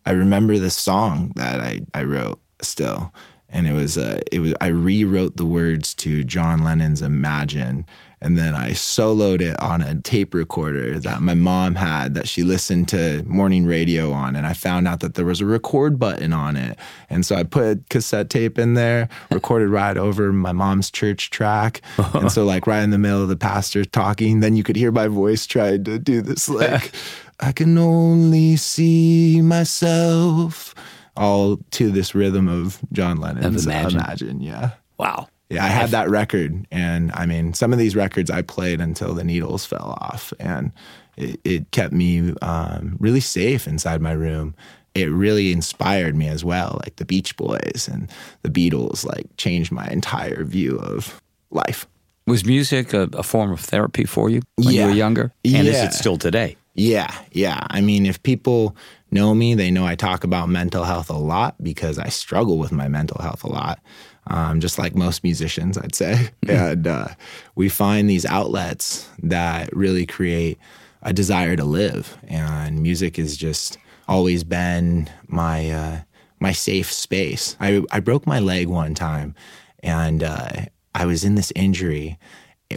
I 0.05 0.13
remember 0.13 0.61
the 0.61 0.71
song 0.71 1.33
that 1.35 1.59
I 1.59 1.81
I 1.93 2.05
wrote 2.05 2.39
still, 2.63 3.13
and 3.49 3.67
it 3.67 3.73
was 3.73 3.99
uh, 3.99 4.21
it 4.31 4.39
was 4.39 4.55
I 4.61 4.69
rewrote 4.69 5.37
the 5.37 5.45
words 5.45 5.93
to 5.97 6.23
John 6.23 6.63
Lennon's 6.63 7.03
Imagine 7.03 7.85
and 8.23 8.39
then 8.39 8.55
I 8.55 8.71
soloed 8.71 9.43
it 9.43 9.61
on 9.61 9.83
a 9.83 10.01
tape 10.01 10.33
recorder 10.33 10.99
that 11.01 11.21
my 11.21 11.35
mom 11.35 11.75
had 11.75 12.15
that 12.15 12.27
she 12.27 12.43
listened 12.43 12.89
to 12.89 13.23
morning 13.25 13.67
radio 13.67 14.11
on. 14.11 14.35
And 14.37 14.47
I 14.47 14.55
found 14.55 14.89
out 14.89 15.01
that 15.01 15.15
there 15.15 15.27
was 15.27 15.43
a 15.43 15.47
record 15.47 15.99
button 15.99 16.33
on 16.33 16.57
it. 16.57 16.79
And 17.11 17.27
so 17.27 17.37
I 17.37 17.43
put 17.43 17.91
cassette 17.91 18.31
tape 18.31 18.59
in 18.59 18.73
there, 18.73 19.11
recorded 19.31 19.69
right 19.69 19.99
over 19.99 20.33
my 20.33 20.53
mom's 20.53 20.91
church 20.91 21.29
track. 21.29 21.83
and 22.15 22.33
so, 22.33 22.45
like, 22.45 22.67
right 22.67 22.83
in 22.83 22.91
the 22.91 22.99
middle 22.99 23.23
of 23.23 23.29
the 23.29 23.37
pastor 23.37 23.85
talking, 23.85 24.41
then 24.41 24.57
you 24.57 24.63
could 24.63 24.77
hear 24.77 24.93
my 24.93 25.09
voice 25.09 25.47
trying 25.47 25.85
to 25.85 25.99
do 25.99 26.23
this, 26.23 26.49
like, 26.49 26.93
I 27.41 27.53
can 27.53 27.77
only 27.77 28.57
see 28.57 29.43
myself, 29.43 30.75
all 31.19 31.59
to 31.73 31.91
this 31.91 32.15
rhythm 32.15 32.49
of 32.49 32.81
John 32.93 33.19
Lennon's 33.19 33.67
Imagine. 33.67 34.01
Imagine. 34.01 34.41
Yeah. 34.41 34.71
Wow. 34.99 35.29
Yeah, 35.49 35.65
I 35.65 35.69
had 35.69 35.91
that 35.91 36.11
record, 36.11 36.67
and 36.73 37.13
I 37.15 37.25
mean, 37.25 37.55
some 37.55 37.73
of 37.73 37.79
these 37.79 37.95
records 37.95 38.31
I 38.31 38.43
played 38.43 38.81
until 38.81 39.15
the 39.15 39.23
needles 39.23 39.65
fell 39.65 39.97
off, 40.01 40.33
and 40.41 40.73
it, 41.17 41.41
it 41.45 41.71
kept 41.71 41.93
me 41.93 42.35
um, 42.43 42.97
really 42.99 43.21
safe 43.21 43.69
inside 43.69 44.01
my 44.01 44.11
room. 44.11 44.57
It 44.97 45.07
really 45.07 45.53
inspired 45.53 46.17
me 46.17 46.27
as 46.27 46.45
well, 46.45 46.81
like 46.83 46.97
the 46.97 47.05
Beach 47.05 47.37
Boys 47.37 47.89
and 47.91 48.11
the 48.43 48.49
Beatles. 48.49 49.05
Like 49.05 49.27
changed 49.37 49.71
my 49.71 49.87
entire 49.87 50.43
view 50.43 50.79
of 50.79 51.23
life. 51.51 51.87
Was 52.27 52.45
music 52.45 52.93
a, 52.93 53.03
a 53.13 53.23
form 53.23 53.53
of 53.53 53.61
therapy 53.61 54.05
for 54.05 54.29
you 54.29 54.43
when 54.57 54.75
yeah. 54.75 54.83
you 54.83 54.89
were 54.89 54.97
younger? 54.97 55.33
And 55.45 55.67
yeah. 55.67 55.71
is 55.71 55.83
it 55.83 55.93
still 55.93 56.17
today? 56.17 56.57
Yeah, 56.75 57.15
yeah. 57.31 57.61
I 57.71 57.81
mean, 57.81 58.05
if 58.05 58.23
people 58.23 58.77
know 59.13 59.35
me, 59.35 59.55
they 59.55 59.71
know 59.71 59.87
I 59.87 59.95
talk 59.95 60.25
about 60.25 60.49
mental 60.49 60.85
health 60.85 61.09
a 61.09 61.17
lot 61.17 61.55
because 61.63 61.99
I 61.99 62.09
struggle 62.09 62.59
with 62.59 62.73
my 62.73 62.89
mental 62.89 63.23
health 63.23 63.45
a 63.45 63.49
lot 63.49 63.79
um, 64.29 64.61
just 64.61 64.79
like 64.79 64.95
most 64.95 65.23
musicians, 65.23 65.79
I'd 65.79 65.95
say. 65.95 66.31
Mm-hmm. 66.45 66.51
And 66.67 66.87
uh, 66.87 67.09
we 67.55 67.69
find 67.69 68.09
these 68.09 68.25
outlets 68.25 69.09
that 69.23 69.75
really 69.75 70.07
create 70.07 70.59
a 71.03 71.13
desire 71.13 71.55
to 71.55 71.65
live. 71.65 72.17
And 72.27 72.83
music 72.83 73.17
has 73.17 73.37
just 73.37 73.79
always 74.09 74.43
been 74.43 75.11
my 75.29 75.71
uh, 75.71 76.01
my 76.41 76.53
safe 76.53 76.93
space. 76.93 77.57
I, 77.61 77.83
I 77.91 78.01
broke 78.01 78.27
my 78.27 78.41
leg 78.41 78.69
one 78.69 78.95
time, 78.95 79.35
and 79.83 80.23
uh, 80.23 80.49
I 80.95 81.07
was 81.07 81.25
in 81.25 81.35
this 81.35 81.53
injury. 81.55 82.19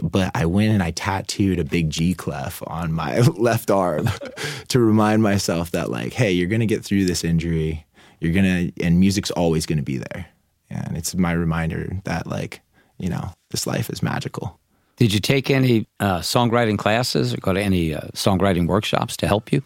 But 0.04 0.30
I 0.36 0.46
went 0.46 0.72
and 0.72 0.84
I 0.84 0.92
tattooed 0.92 1.58
a 1.58 1.64
big 1.64 1.90
G 1.90 2.14
clef 2.14 2.62
on 2.68 2.92
my 2.92 3.18
left 3.36 3.72
arm 3.72 4.08
to 4.68 4.78
remind 4.78 5.22
myself 5.22 5.72
that, 5.72 5.90
like, 5.90 6.12
hey, 6.12 6.30
you're 6.30 6.48
gonna 6.48 6.66
get 6.66 6.84
through 6.84 7.06
this 7.06 7.24
injury. 7.24 7.84
You're 8.20 8.32
gonna, 8.32 8.70
and 8.80 9.00
music's 9.00 9.32
always 9.32 9.66
gonna 9.66 9.82
be 9.82 9.98
there 9.98 10.26
and 10.70 10.96
it's 10.96 11.14
my 11.14 11.32
reminder 11.32 12.00
that 12.04 12.26
like 12.26 12.60
you 12.98 13.08
know 13.08 13.32
this 13.50 13.66
life 13.66 13.90
is 13.90 14.02
magical. 14.02 14.58
Did 14.96 15.14
you 15.14 15.20
take 15.20 15.50
any 15.50 15.86
uh, 15.98 16.18
songwriting 16.18 16.78
classes 16.78 17.32
or 17.32 17.38
go 17.38 17.54
to 17.54 17.60
any 17.60 17.94
uh, 17.94 18.02
songwriting 18.12 18.66
workshops 18.66 19.16
to 19.18 19.26
help 19.26 19.52
you? 19.52 19.62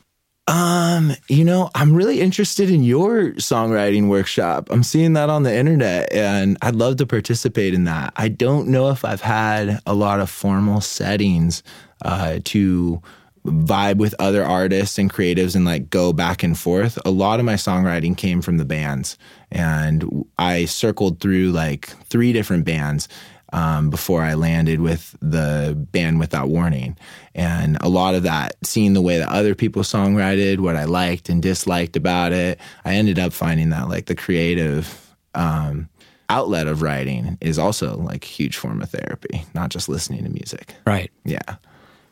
Um 0.47 1.13
you 1.29 1.43
know 1.43 1.71
i'm 1.75 1.95
really 1.95 2.21
interested 2.21 2.69
in 2.69 2.83
your 2.83 3.33
songwriting 3.37 4.09
workshop. 4.09 4.69
I'm 4.71 4.83
seeing 4.83 5.15
that 5.15 5.31
on 5.31 5.43
the 5.43 5.55
internet 5.55 6.13
and 6.13 6.59
i'd 6.61 6.77
love 6.77 6.97
to 6.97 7.07
participate 7.07 7.73
in 7.73 7.85
that. 7.85 8.13
I 8.17 8.29
don't 8.29 8.69
know 8.69 8.91
if 8.91 9.07
i've 9.07 9.23
had 9.23 9.81
a 9.87 9.95
lot 9.95 10.21
of 10.21 10.29
formal 10.29 10.83
settings 10.83 11.63
uh, 12.05 12.41
to 12.45 13.01
vibe 13.47 13.97
with 13.97 14.15
other 14.19 14.43
artists 14.43 14.99
and 14.99 15.13
creatives 15.13 15.55
and 15.55 15.65
like 15.65 15.91
go 15.91 16.13
back 16.13 16.43
and 16.43 16.59
forth. 16.59 16.99
A 17.05 17.11
lot 17.11 17.41
of 17.41 17.47
my 17.47 17.55
songwriting 17.55 18.17
came 18.17 18.41
from 18.41 18.57
the 18.57 18.65
bands, 18.65 19.19
and 19.51 20.25
I 20.39 20.65
circled 20.65 21.21
through 21.21 21.53
like 21.53 21.87
three 22.07 22.33
different 22.33 22.65
bands. 22.65 23.09
Um, 23.53 23.89
before 23.89 24.21
I 24.23 24.35
landed 24.35 24.81
with 24.81 25.15
the 25.23 25.77
band 25.93 26.19
Without 26.19 26.49
Warning. 26.49 26.97
And 27.37 27.79
a 27.81 27.89
lot 27.89 28.17
of 28.17 28.25
that, 28.25 28.57
seeing 28.65 28.95
the 28.95 29.01
way 29.01 29.19
that 29.19 29.29
other 29.29 29.55
people 29.55 29.83
songwrited, 29.83 30.59
what 30.59 30.75
I 30.75 30.87
liked 30.87 31.29
and 31.29 31.41
disliked 31.41 31.95
about 31.95 32.33
it, 32.33 32.59
I 32.85 32.95
ended 32.95 33.21
up 33.21 33.33
finding 33.33 33.71
that 33.71 33.89
like 33.89 34.07
the 34.07 34.17
creative 34.17 35.15
um, 35.37 35.89
outlet 36.29 36.67
of 36.67 36.83
writing 36.83 37.39
is 37.41 37.57
also 37.57 37.97
like 37.97 38.25
a 38.25 38.29
huge 38.29 38.57
form 38.57 38.83
of 38.83 38.91
therapy, 38.91 39.45
not 39.55 39.71
just 39.71 39.89
listening 39.89 40.25
to 40.25 40.31
music. 40.31 40.75
Right. 40.85 41.13
Yeah. 41.25 41.57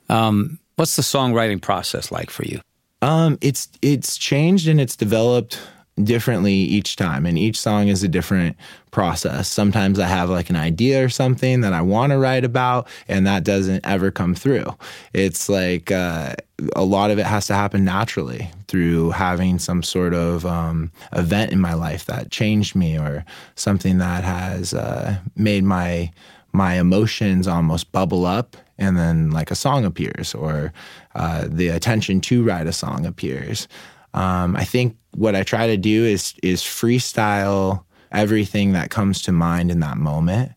Um, 0.08 0.60
What's 0.82 0.96
the 0.96 1.02
songwriting 1.02 1.62
process 1.62 2.10
like 2.10 2.28
for 2.28 2.44
you? 2.44 2.60
Um, 3.02 3.38
it's 3.40 3.68
it's 3.82 4.18
changed 4.18 4.66
and 4.66 4.80
it's 4.80 4.96
developed 4.96 5.60
differently 6.02 6.54
each 6.54 6.96
time 6.96 7.24
and 7.24 7.38
each 7.38 7.56
song 7.56 7.86
is 7.86 8.02
a 8.02 8.08
different 8.08 8.56
process 8.90 9.46
sometimes 9.46 10.00
i 10.00 10.06
have 10.06 10.30
like 10.30 10.48
an 10.48 10.56
idea 10.56 11.04
or 11.04 11.08
something 11.10 11.60
that 11.60 11.74
i 11.74 11.82
want 11.82 12.10
to 12.10 12.18
write 12.18 12.44
about 12.44 12.88
and 13.08 13.26
that 13.26 13.44
doesn't 13.44 13.86
ever 13.86 14.10
come 14.10 14.34
through 14.34 14.64
it's 15.12 15.50
like 15.50 15.92
uh, 15.92 16.34
a 16.74 16.82
lot 16.82 17.10
of 17.10 17.18
it 17.18 17.26
has 17.26 17.46
to 17.46 17.54
happen 17.54 17.84
naturally 17.84 18.50
through 18.68 19.10
having 19.10 19.58
some 19.58 19.82
sort 19.82 20.14
of 20.14 20.46
um, 20.46 20.90
event 21.12 21.52
in 21.52 21.60
my 21.60 21.74
life 21.74 22.06
that 22.06 22.30
changed 22.30 22.74
me 22.74 22.98
or 22.98 23.22
something 23.54 23.98
that 23.98 24.24
has 24.24 24.72
uh, 24.72 25.14
made 25.36 25.62
my 25.62 26.10
my 26.54 26.74
emotions 26.74 27.46
almost 27.46 27.92
bubble 27.92 28.24
up 28.26 28.56
and 28.82 28.96
then 28.96 29.30
like 29.30 29.50
a 29.50 29.54
song 29.54 29.84
appears 29.84 30.34
or 30.34 30.72
uh, 31.14 31.46
the 31.48 31.68
attention 31.68 32.20
to 32.22 32.42
write 32.42 32.66
a 32.66 32.72
song 32.72 33.06
appears. 33.06 33.68
Um, 34.12 34.56
I 34.56 34.64
think 34.64 34.96
what 35.12 35.36
I 35.36 35.42
try 35.42 35.68
to 35.68 35.76
do 35.76 36.04
is 36.04 36.34
is 36.42 36.62
freestyle 36.62 37.84
everything 38.10 38.72
that 38.72 38.90
comes 38.90 39.22
to 39.22 39.32
mind 39.32 39.70
in 39.70 39.80
that 39.80 39.96
moment, 39.96 40.52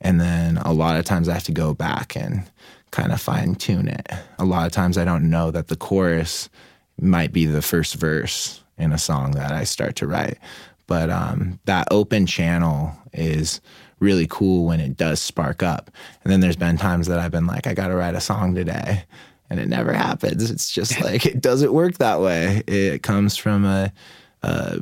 and 0.00 0.20
then 0.20 0.58
a 0.58 0.72
lot 0.72 0.98
of 0.98 1.04
times 1.04 1.28
I 1.28 1.34
have 1.34 1.44
to 1.44 1.52
go 1.52 1.74
back 1.74 2.16
and 2.16 2.44
kind 2.90 3.12
of 3.12 3.20
fine 3.20 3.54
tune 3.54 3.88
it. 3.88 4.06
A 4.38 4.44
lot 4.44 4.66
of 4.66 4.72
times 4.72 4.98
I 4.98 5.04
don't 5.04 5.30
know 5.30 5.50
that 5.50 5.68
the 5.68 5.76
chorus 5.76 6.48
might 7.00 7.32
be 7.32 7.46
the 7.46 7.62
first 7.62 7.94
verse 7.94 8.62
in 8.78 8.92
a 8.92 8.98
song 8.98 9.32
that 9.32 9.52
I 9.52 9.64
start 9.64 9.96
to 9.96 10.06
write, 10.06 10.38
but 10.86 11.08
um, 11.08 11.58
that 11.64 11.88
open 11.90 12.26
channel 12.26 12.92
is 13.12 13.60
really 14.00 14.26
cool 14.28 14.66
when 14.66 14.80
it 14.80 14.96
does 14.96 15.20
spark 15.20 15.62
up. 15.62 15.90
And 16.24 16.32
then 16.32 16.40
there's 16.40 16.56
been 16.56 16.76
times 16.76 17.06
that 17.06 17.20
I've 17.20 17.30
been 17.30 17.46
like, 17.46 17.66
I 17.66 17.74
got 17.74 17.88
to 17.88 17.94
write 17.94 18.14
a 18.14 18.20
song 18.20 18.54
today. 18.54 19.04
And 19.48 19.60
it 19.60 19.68
never 19.68 19.92
happens. 19.92 20.50
It's 20.50 20.70
just 20.72 21.00
like, 21.00 21.26
it 21.26 21.40
doesn't 21.40 21.72
work 21.72 21.98
that 21.98 22.20
way. 22.20 22.62
It 22.66 23.02
comes 23.02 23.36
from 23.36 23.64
a, 23.64 23.92
a 24.42 24.78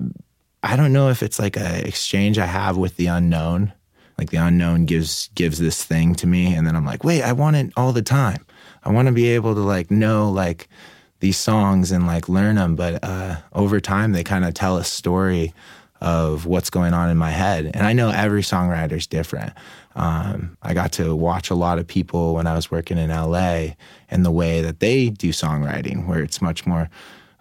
I 0.63 0.77
don't 0.77 0.93
know 0.93 1.09
if 1.09 1.23
it's 1.23 1.39
like 1.39 1.57
a 1.57 1.87
exchange 1.87 2.39
I 2.39 2.47
have 2.47 2.77
with 2.77 2.97
the 2.97 3.07
unknown. 3.07 3.73
Like 4.19 4.31
the 4.31 4.39
unknown 4.39 4.85
gives 4.85 5.29
gives 5.35 5.59
this 5.59 5.85
thing 5.85 6.15
to 6.17 6.27
me, 6.27 6.53
and 6.53 6.67
then 6.67 6.75
I'm 6.75 6.85
like, 6.85 7.05
wait, 7.05 7.23
I 7.23 7.33
want 7.33 7.55
it 7.57 7.73
all 7.77 7.93
the 7.93 8.03
time. 8.03 8.45
I 8.83 8.91
want 8.91 9.07
to 9.07 9.13
be 9.13 9.29
able 9.29 9.55
to 9.55 9.61
like 9.61 9.91
know 9.91 10.29
like 10.31 10.69
these 11.21 11.37
songs 11.37 11.93
and 11.93 12.07
like 12.07 12.29
learn 12.29 12.57
them. 12.57 12.75
But 12.75 13.03
uh, 13.05 13.37
over 13.53 13.81
time, 13.81 14.13
they 14.13 14.25
kind 14.25 14.45
of 14.45 14.55
tell 14.55 14.77
a 14.77 14.85
story 14.85 15.55
of 16.01 16.47
what's 16.47 16.71
going 16.71 16.95
on 16.95 17.11
in 17.11 17.17
my 17.17 17.31
head. 17.31 17.71
And 17.75 17.87
I 17.87 17.93
know 17.93 18.11
every 18.11 18.43
songwriter 18.43 18.93
is 18.93 19.07
different. 19.07 19.53
Um, 19.97 20.57
I 20.63 20.75
got 20.75 20.93
to 20.93 21.15
watch 21.17 21.51
a 21.51 21.55
lot 21.55 21.79
of 21.79 21.87
people 21.87 22.35
when 22.35 22.47
I 22.47 22.55
was 22.55 22.71
working 22.71 22.99
in 22.99 23.11
LA 23.11 23.71
and 24.11 24.25
the 24.25 24.31
way 24.31 24.61
that 24.61 24.81
they 24.81 25.11
do 25.11 25.31
songwriting, 25.31 26.07
where 26.07 26.23
it's 26.23 26.41
much 26.41 26.67
more 26.67 26.89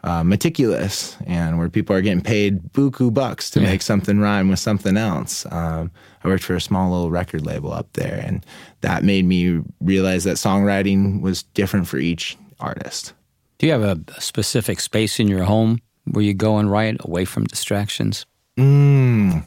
uh, 0.04 0.24
meticulous 0.24 1.18
and 1.26 1.58
where 1.58 1.70
people 1.70 1.96
are 1.96 2.02
getting 2.02 2.22
paid 2.22 2.62
buku 2.74 3.14
bucks 3.14 3.50
to 3.52 3.60
yeah. 3.60 3.68
make 3.68 3.82
something 3.82 4.20
rhyme 4.20 4.50
with 4.50 4.60
something 4.60 4.98
else. 4.98 5.46
Um, 5.52 5.92
I 6.24 6.28
worked 6.28 6.44
for 6.44 6.56
a 6.56 6.62
small 6.62 6.92
little 6.92 7.12
record 7.12 7.46
label 7.46 7.74
up 7.74 7.92
there, 7.94 8.24
and 8.26 8.46
that 8.82 9.04
made 9.04 9.26
me 9.26 9.62
realize 9.82 10.24
that 10.24 10.38
songwriting 10.38 11.22
was 11.22 11.44
different 11.44 11.88
for 11.88 11.98
each 11.98 12.38
artist. 12.60 13.14
Do 13.58 13.68
you 13.68 13.74
have 13.74 13.84
a 13.84 14.22
specific 14.22 14.80
space 14.80 15.20
in 15.20 15.28
your 15.28 15.44
home 15.44 15.80
where 16.06 16.24
you 16.24 16.34
go 16.34 16.58
and 16.58 16.72
write 16.72 16.98
away 17.02 17.26
from 17.26 17.46
distractions? 17.46 18.26
Mm, 18.58 19.46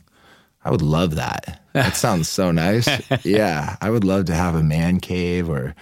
I 0.64 0.70
would 0.70 0.82
love 0.82 1.16
that. 1.16 1.62
That 1.72 1.96
sounds 1.96 2.28
so 2.28 2.50
nice. 2.50 2.88
yeah, 3.24 3.76
I 3.80 3.90
would 3.90 4.04
love 4.04 4.26
to 4.26 4.34
have 4.34 4.54
a 4.54 4.62
man 4.62 5.00
cave 5.00 5.48
or 5.48 5.74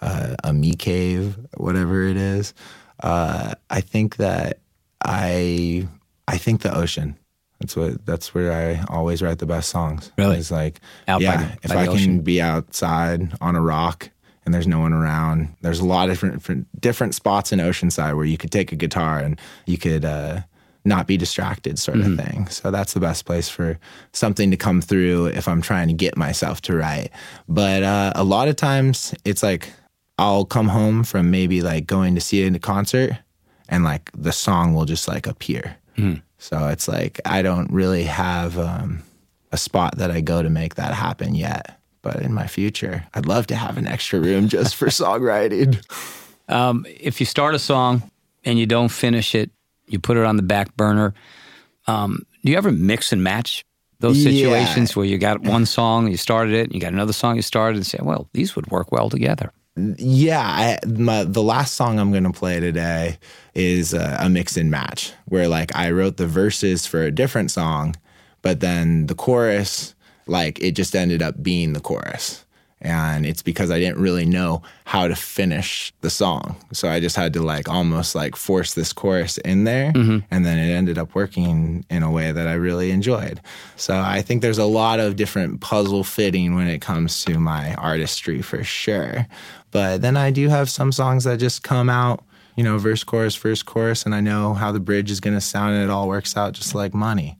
uh, 0.00 0.34
a 0.44 0.52
me 0.52 0.74
cave, 0.74 1.36
whatever 1.56 2.02
it 2.04 2.16
is. 2.16 2.54
Uh, 3.02 3.54
I 3.70 3.80
think 3.80 4.16
that 4.16 4.58
I 5.04 5.86
I 6.28 6.38
think 6.38 6.62
the 6.62 6.74
ocean. 6.76 7.16
That's 7.60 7.74
what. 7.76 8.04
That's 8.04 8.34
where 8.34 8.52
I 8.52 8.84
always 8.94 9.22
write 9.22 9.38
the 9.38 9.46
best 9.46 9.70
songs. 9.70 10.12
Really? 10.18 10.36
It's 10.38 10.50
like, 10.50 10.80
Out 11.08 11.22
yeah. 11.22 11.38
the- 11.38 11.58
if 11.62 11.70
by 11.72 11.82
I 11.84 11.86
can 11.86 12.20
be 12.20 12.40
outside 12.40 13.32
on 13.40 13.56
a 13.56 13.62
rock 13.62 14.10
and 14.44 14.52
there's 14.52 14.66
no 14.66 14.80
one 14.80 14.92
around, 14.92 15.56
there's 15.62 15.80
a 15.80 15.84
lot 15.86 16.08
of 16.08 16.14
different 16.14 16.34
different, 16.34 16.80
different 16.80 17.14
spots 17.14 17.52
in 17.52 17.58
Oceanside 17.58 18.14
where 18.14 18.26
you 18.26 18.36
could 18.36 18.52
take 18.52 18.72
a 18.72 18.76
guitar 18.76 19.18
and 19.18 19.40
you 19.64 19.78
could 19.78 20.04
uh, 20.04 20.40
not 20.86 21.06
be 21.06 21.16
distracted, 21.16 21.78
sort 21.78 21.98
Mm-hmm. 21.98 22.18
of 22.18 22.24
thing. 22.26 22.46
So 22.48 22.70
that's 22.70 22.94
the 22.94 23.00
best 23.00 23.24
place 23.26 23.48
for 23.48 23.78
something 24.12 24.50
to 24.50 24.56
come 24.56 24.80
through 24.80 25.26
if 25.26 25.48
I'm 25.48 25.60
trying 25.60 25.88
to 25.88 25.94
get 25.94 26.16
myself 26.16 26.60
to 26.62 26.76
write. 26.76 27.10
But 27.48 27.82
uh, 27.82 28.12
a 28.14 28.24
lot 28.24 28.48
of 28.48 28.56
times 28.56 29.14
it's 29.24 29.42
like 29.42 29.70
I'll 30.18 30.44
come 30.46 30.68
home 30.68 31.04
from 31.04 31.30
maybe 31.30 31.60
like 31.60 31.86
going 31.86 32.14
to 32.14 32.20
see 32.20 32.42
a 32.42 32.58
concert 32.58 33.18
and 33.68 33.84
like 33.84 34.10
the 34.16 34.32
song 34.32 34.74
will 34.74 34.84
just 34.86 35.08
like 35.08 35.26
appear. 35.26 35.76
So 36.38 36.68
it's 36.68 36.88
like 36.88 37.20
I 37.24 37.40
don't 37.42 37.70
really 37.72 38.04
have 38.04 38.58
um, 38.58 39.02
a 39.52 39.56
spot 39.56 39.96
that 39.98 40.10
I 40.10 40.20
go 40.20 40.42
to 40.42 40.50
make 40.50 40.74
that 40.76 40.92
happen 40.94 41.34
yet. 41.34 41.78
But 42.02 42.16
in 42.22 42.32
my 42.34 42.46
future, 42.46 43.04
I'd 43.14 43.26
love 43.26 43.46
to 43.48 43.56
have 43.56 43.78
an 43.78 43.86
extra 43.86 44.20
room 44.20 44.46
just 44.48 44.76
for 44.76 44.86
songwriting. 45.00 45.82
Um, 46.48 46.86
if 47.00 47.18
you 47.18 47.26
start 47.26 47.54
a 47.54 47.58
song 47.58 48.08
and 48.44 48.58
you 48.58 48.66
don't 48.66 48.90
finish 48.90 49.34
it, 49.34 49.50
you 49.86 49.98
put 49.98 50.16
it 50.16 50.24
on 50.24 50.36
the 50.36 50.42
back 50.42 50.76
burner. 50.76 51.14
Um, 51.86 52.26
do 52.44 52.52
you 52.52 52.58
ever 52.58 52.72
mix 52.72 53.12
and 53.12 53.22
match 53.22 53.64
those 54.00 54.18
Yeah. 54.18 54.30
situations 54.30 54.94
where 54.96 55.06
you 55.06 55.18
got 55.18 55.40
one 55.42 55.66
song, 55.66 56.08
you 56.08 56.16
started 56.16 56.54
it, 56.54 56.64
and 56.64 56.74
you 56.74 56.80
got 56.80 56.92
another 56.92 57.12
song 57.12 57.36
you 57.36 57.42
started, 57.42 57.76
and 57.76 57.86
say, 57.86 57.98
well, 58.02 58.28
these 58.32 58.56
would 58.56 58.70
work 58.70 58.92
well 58.92 59.08
together? 59.10 59.52
Yeah, 59.98 60.40
I, 60.40 60.78
my, 60.86 61.24
the 61.24 61.42
last 61.42 61.74
song 61.74 61.98
I'm 61.98 62.10
going 62.10 62.24
to 62.24 62.32
play 62.32 62.60
today 62.60 63.18
is 63.54 63.92
a, 63.92 64.16
a 64.20 64.28
mix 64.30 64.56
and 64.56 64.70
match 64.70 65.12
where 65.26 65.48
like 65.48 65.74
I 65.76 65.90
wrote 65.90 66.16
the 66.16 66.26
verses 66.26 66.86
for 66.86 67.02
a 67.02 67.10
different 67.10 67.50
song, 67.50 67.94
but 68.40 68.60
then 68.60 69.06
the 69.06 69.14
chorus, 69.14 69.94
like 70.26 70.58
it 70.60 70.72
just 70.72 70.96
ended 70.96 71.20
up 71.20 71.42
being 71.42 71.74
the 71.74 71.80
chorus. 71.80 72.45
And 72.86 73.26
it's 73.26 73.42
because 73.42 73.72
I 73.72 73.80
didn't 73.80 74.00
really 74.00 74.24
know 74.24 74.62
how 74.84 75.08
to 75.08 75.16
finish 75.16 75.92
the 76.02 76.08
song. 76.08 76.54
So 76.72 76.88
I 76.88 77.00
just 77.00 77.16
had 77.16 77.32
to 77.32 77.42
like 77.42 77.68
almost 77.68 78.14
like 78.14 78.36
force 78.36 78.74
this 78.74 78.92
chorus 78.92 79.38
in 79.38 79.64
there. 79.64 79.92
Mm-hmm. 79.92 80.18
And 80.30 80.46
then 80.46 80.56
it 80.56 80.72
ended 80.72 80.96
up 80.96 81.12
working 81.12 81.84
in 81.90 82.04
a 82.04 82.10
way 82.12 82.30
that 82.30 82.46
I 82.46 82.52
really 82.52 82.92
enjoyed. 82.92 83.40
So 83.74 83.98
I 83.98 84.22
think 84.22 84.40
there's 84.40 84.56
a 84.56 84.64
lot 84.64 85.00
of 85.00 85.16
different 85.16 85.60
puzzle 85.60 86.04
fitting 86.04 86.54
when 86.54 86.68
it 86.68 86.80
comes 86.80 87.24
to 87.24 87.40
my 87.40 87.74
artistry 87.74 88.40
for 88.40 88.62
sure. 88.62 89.26
But 89.72 90.00
then 90.00 90.16
I 90.16 90.30
do 90.30 90.48
have 90.48 90.70
some 90.70 90.92
songs 90.92 91.24
that 91.24 91.38
just 91.38 91.64
come 91.64 91.90
out, 91.90 92.24
you 92.54 92.62
know, 92.62 92.78
verse, 92.78 93.02
chorus, 93.02 93.34
verse, 93.34 93.64
chorus, 93.64 94.04
and 94.04 94.14
I 94.14 94.20
know 94.20 94.54
how 94.54 94.70
the 94.70 94.78
bridge 94.78 95.10
is 95.10 95.18
going 95.18 95.34
to 95.34 95.40
sound 95.40 95.74
and 95.74 95.82
it 95.82 95.90
all 95.90 96.06
works 96.06 96.36
out 96.36 96.52
just 96.52 96.72
like 96.72 96.94
money. 96.94 97.36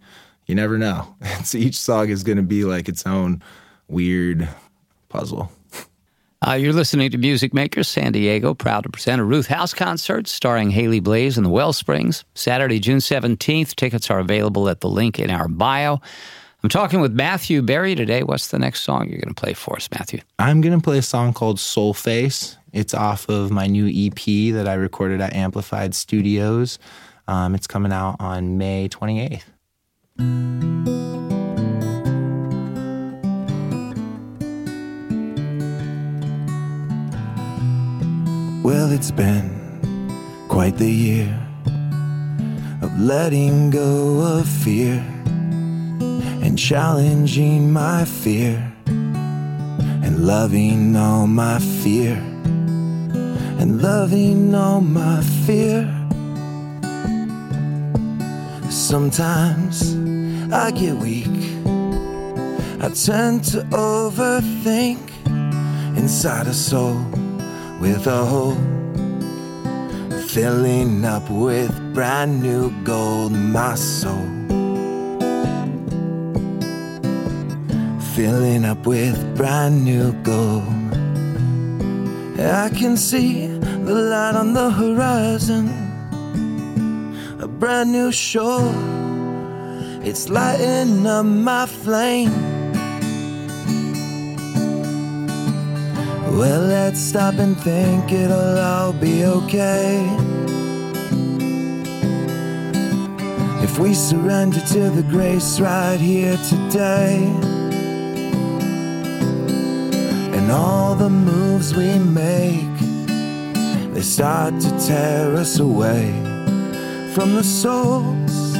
You 0.47 0.57
never 0.57 0.77
know. 0.77 1.15
so 1.45 1.57
each 1.57 1.79
song 1.79 2.09
is 2.09 2.25
going 2.25 2.37
to 2.37 2.43
be 2.43 2.65
like 2.65 2.89
its 2.89 3.07
own 3.07 3.45
weird 3.87 4.49
puzzle. 5.17 5.51
Uh, 6.47 6.53
you're 6.53 6.75
listening 6.75 7.11
to 7.11 7.17
Music 7.17 7.55
Makers 7.55 7.89
San 7.89 8.13
Diego, 8.13 8.53
proud 8.53 8.83
to 8.83 8.91
present 8.91 9.21
a 9.21 9.25
Ruth 9.25 9.47
House 9.47 9.73
concert 9.73 10.29
starring 10.29 10.71
Haley 10.71 11.01
Blaze 11.01 11.39
and 11.39 11.47
the 11.47 11.51
Wellsprings. 11.51 12.25
Saturday, 12.35 12.79
June 12.79 12.99
17th. 12.99 13.75
Tickets 13.75 14.11
are 14.11 14.19
available 14.19 14.69
at 14.69 14.81
the 14.81 14.89
link 14.89 15.19
in 15.19 15.31
our 15.31 15.49
bio. 15.49 15.99
I'm 16.63 16.69
talking 16.69 17.01
with 17.01 17.13
Matthew 17.13 17.63
Berry 17.63 17.95
today. 17.95 18.23
What's 18.23 18.49
the 18.49 18.59
next 18.59 18.83
song 18.83 19.09
you're 19.09 19.21
going 19.21 19.35
to 19.35 19.41
play 19.41 19.55
for 19.55 19.77
us, 19.77 19.89
Matthew? 19.91 20.21
I'm 20.39 20.61
going 20.61 20.79
to 20.79 20.85
play 20.85 20.99
a 20.99 21.03
song 21.03 21.33
called 21.33 21.59
Soul 21.59 21.95
Face. 21.95 22.59
It's 22.75 22.93
off 22.93 23.29
of 23.31 23.51
my 23.51 23.67
new 23.67 23.87
EP 23.87 24.53
that 24.55 24.69
I 24.69 24.75
recorded 24.75 25.23
at 25.23 25.33
Amplified 25.33 25.95
Studios. 25.95 26.79
Um, 27.27 27.55
it's 27.55 27.67
coming 27.67 27.93
out 27.93 28.17
on 28.21 28.59
May 28.59 28.91
28th. 28.91 29.45
Well, 38.67 38.91
it's 38.91 39.13
been 39.13 39.49
quite 40.49 40.77
the 40.77 40.91
year 40.91 41.33
of 42.83 42.99
letting 42.99 43.71
go 43.71 44.19
of 44.41 44.49
fear 44.49 44.95
and 46.43 46.59
challenging 46.59 47.73
my 47.73 48.05
fear 48.05 48.57
and 48.87 50.27
loving 50.27 50.97
all 50.97 51.29
my 51.29 51.61
fear 51.61 52.17
and 53.61 53.81
loving 53.81 54.53
all 54.53 54.81
my 54.81 55.23
fear. 55.47 55.87
Sometimes 58.69 59.95
I 60.53 60.73
get 60.73 60.97
weak, 60.97 61.39
I 62.83 62.91
tend 62.93 63.45
to 63.45 63.63
overthink 63.71 64.99
inside 65.97 66.49
a 66.49 66.55
soul 66.55 67.07
with 67.81 68.07
a 68.07 68.25
hole 68.25 68.57
filling 70.29 71.05
up 71.05 71.29
with 71.31 71.73
brand 71.95 72.43
new 72.43 72.71
gold 72.85 73.33
my 73.33 73.75
soul. 73.75 74.27
Filling 78.15 78.65
up 78.65 78.87
with 78.87 79.19
brand 79.37 79.85
new 79.85 80.13
gold. 80.23 80.65
I 82.39 82.71
can 82.71 82.97
see 82.97 83.47
the 83.47 83.95
light 83.95 84.35
on 84.35 84.53
the 84.53 84.71
horizon. 84.71 85.69
A 87.41 87.49
brand 87.49 87.93
new 87.93 88.13
shore 88.13 88.75
it's 90.09 90.29
lighting 90.29 91.05
up 91.05 91.27
my 91.27 91.67
flame 91.67 92.31
Well, 96.37 96.61
let's 96.61 97.01
stop 97.01 97.39
and 97.39 97.59
think 97.59 98.13
it'll 98.13 98.59
all 98.59 98.93
be 98.93 99.25
okay. 99.25 100.07
If 103.63 103.79
we 103.79 103.95
surrender 103.95 104.61
to 104.61 104.91
the 104.91 105.03
grace 105.03 105.59
right 105.59 105.99
here 105.99 106.37
today, 106.37 107.25
and 110.37 110.53
all 110.53 110.95
the 110.95 111.09
moves 111.09 111.75
we 111.75 111.99
make, 111.99 112.79
they 113.95 114.03
start 114.03 114.61
to 114.61 114.71
tear 114.87 115.35
us 115.37 115.59
away 115.59 116.13
from 117.15 117.35
the 117.35 117.45
souls 117.45 118.55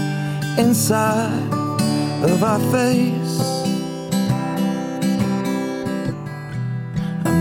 inside 0.57 1.53
of 2.25 2.43
our 2.43 2.59
face. 2.73 3.26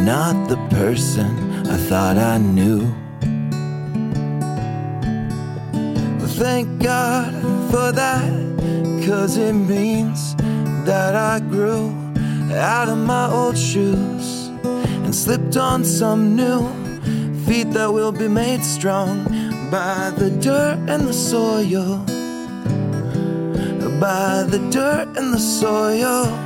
Not 0.05 0.47
the 0.47 0.57
person 0.69 1.65
I 1.67 1.77
thought 1.77 2.15
I 2.15 2.37
knew. 2.37 2.81
Thank 6.37 6.83
God 6.83 7.33
for 7.71 7.91
that, 7.91 8.31
cause 9.07 9.37
it 9.37 9.53
means 9.53 10.35
that 10.85 11.15
I 11.15 11.39
grew 11.39 11.89
out 12.53 12.87
of 12.87 12.99
my 12.99 13.27
old 13.31 13.57
shoes 13.57 14.49
and 15.03 15.15
slipped 15.15 15.57
on 15.57 15.83
some 15.83 16.35
new 16.35 16.69
feet 17.45 17.71
that 17.71 17.91
will 17.91 18.11
be 18.11 18.27
made 18.27 18.63
strong 18.63 19.23
by 19.71 20.11
the 20.17 20.29
dirt 20.29 20.77
and 20.87 21.07
the 21.07 21.13
soil. 21.13 21.97
By 23.99 24.43
the 24.43 24.59
dirt 24.69 25.17
and 25.17 25.33
the 25.33 25.39
soil. 25.39 26.44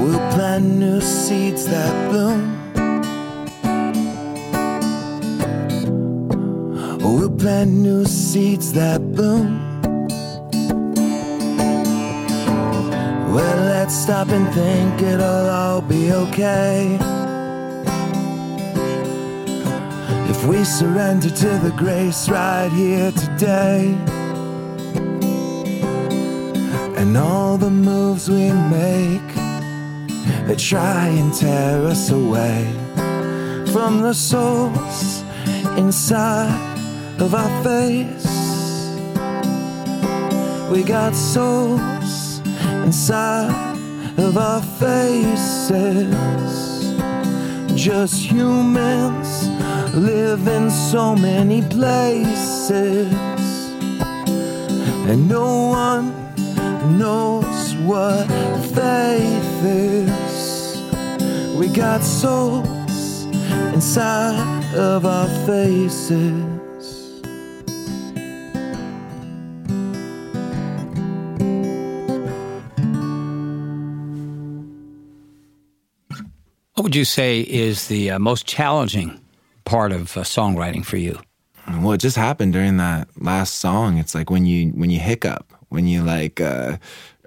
We'll 0.00 0.32
plant 0.32 0.64
new 0.64 0.98
seeds 1.02 1.66
that 1.66 1.94
bloom. 2.10 2.40
We'll 7.00 7.30
plant 7.30 7.70
new 7.70 8.06
seeds 8.06 8.72
that 8.72 9.00
bloom. 9.14 9.60
Well, 13.34 13.58
let's 13.74 13.94
stop 13.94 14.28
and 14.30 14.48
think 14.54 15.02
it'll 15.02 15.50
all 15.50 15.82
be 15.82 16.12
okay. 16.12 16.96
If 20.30 20.46
we 20.46 20.64
surrender 20.64 21.28
to 21.28 21.50
the 21.58 21.74
grace 21.76 22.30
right 22.30 22.72
here 22.72 23.12
today. 23.12 23.94
And 26.96 27.18
all 27.18 27.58
the 27.58 27.70
moves 27.70 28.30
we 28.30 28.50
make 28.50 29.39
that 30.46 30.58
try 30.58 31.08
and 31.08 31.32
tear 31.32 31.84
us 31.86 32.10
away 32.10 32.66
from 33.72 34.02
the 34.02 34.12
souls 34.12 35.22
inside 35.78 36.50
of 37.20 37.34
our 37.34 37.62
face. 37.62 38.30
We 40.70 40.82
got 40.82 41.14
souls 41.14 42.40
inside 42.84 43.70
of 44.18 44.36
our 44.36 44.62
faces, 44.78 46.54
just 47.74 48.14
humans 48.30 49.48
live 49.94 50.46
in 50.46 50.70
so 50.70 51.14
many 51.16 51.62
places, 51.62 53.12
and 55.08 55.28
no 55.28 55.68
one 55.68 56.12
knows 56.98 57.74
what 57.76 58.26
faith 58.74 59.64
is. 59.64 60.29
We 61.60 61.68
got 61.68 62.00
souls 62.02 63.24
inside 63.74 64.64
of 64.74 65.04
our 65.04 65.28
faces. 65.46 67.22
What 76.76 76.84
would 76.84 76.96
you 76.96 77.04
say 77.04 77.42
is 77.42 77.88
the 77.88 78.12
uh, 78.12 78.18
most 78.18 78.46
challenging 78.46 79.20
part 79.66 79.92
of 79.92 80.16
uh, 80.16 80.22
songwriting 80.22 80.82
for 80.82 80.96
you? 80.96 81.20
Well, 81.68 81.92
it 81.92 81.98
just 81.98 82.16
happened 82.16 82.54
during 82.54 82.78
that 82.78 83.08
last 83.18 83.56
song. 83.56 83.98
It's 83.98 84.14
like 84.14 84.30
when 84.30 84.46
you 84.46 84.70
when 84.70 84.88
you 84.88 84.98
hiccup, 84.98 85.52
when 85.68 85.86
you 85.86 86.02
like 86.02 86.40
uh, 86.40 86.78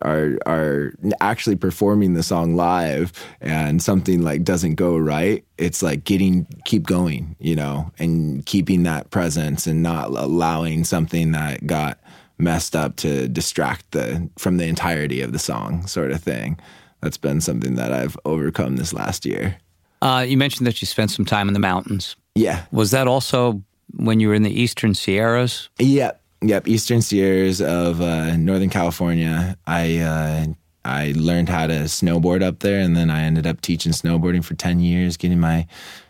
are 0.03 0.37
are 0.45 0.93
actually 1.21 1.55
performing 1.55 2.13
the 2.13 2.23
song 2.23 2.55
live, 2.55 3.11
and 3.41 3.81
something 3.81 4.21
like 4.21 4.43
doesn't 4.43 4.75
go 4.75 4.97
right. 4.97 5.43
It's 5.57 5.81
like 5.81 6.03
getting 6.03 6.45
keep 6.65 6.83
going, 6.83 7.35
you 7.39 7.55
know, 7.55 7.91
and 7.97 8.45
keeping 8.45 8.83
that 8.83 9.09
presence 9.09 9.65
and 9.65 9.81
not 9.81 10.09
allowing 10.09 10.83
something 10.83 11.31
that 11.31 11.65
got 11.65 11.99
messed 12.37 12.75
up 12.75 12.97
to 12.97 13.27
distract 13.27 13.91
the 13.91 14.29
from 14.37 14.57
the 14.57 14.65
entirety 14.65 15.21
of 15.21 15.31
the 15.31 15.39
song, 15.39 15.87
sort 15.87 16.11
of 16.11 16.21
thing 16.21 16.59
that's 17.03 17.17
been 17.17 17.41
something 17.41 17.75
that 17.75 17.91
I've 17.91 18.17
overcome 18.25 18.77
this 18.77 18.93
last 18.93 19.25
year. 19.25 19.57
Uh, 20.01 20.25
you 20.27 20.37
mentioned 20.37 20.65
that 20.65 20.81
you 20.81 20.85
spent 20.85 21.11
some 21.11 21.25
time 21.25 21.47
in 21.47 21.53
the 21.53 21.59
mountains. 21.59 22.15
Yeah. 22.35 22.65
Was 22.71 22.91
that 22.91 23.07
also 23.07 23.61
when 23.95 24.19
you 24.19 24.29
were 24.29 24.33
in 24.33 24.43
the 24.43 24.61
Eastern 24.61 24.95
Sierras? 24.95 25.69
Yep. 25.79 26.21
Yep. 26.43 26.67
Eastern 26.67 27.01
Sierras 27.01 27.61
of 27.61 28.01
uh, 28.01 28.35
Northern 28.35 28.69
California. 28.69 29.57
I 29.65 29.99
uh, 29.99 30.45
I 30.83 31.13
learned 31.15 31.47
how 31.47 31.67
to 31.67 31.85
snowboard 31.85 32.43
up 32.43 32.59
there, 32.59 32.79
and 32.79 32.97
then 32.97 33.09
I 33.09 33.21
ended 33.23 33.47
up 33.47 33.61
teaching 33.61 33.93
snowboarding 33.93 34.43
for 34.43 34.53
ten 34.53 34.81
years, 34.81 35.15
getting 35.15 35.39
my 35.39 35.65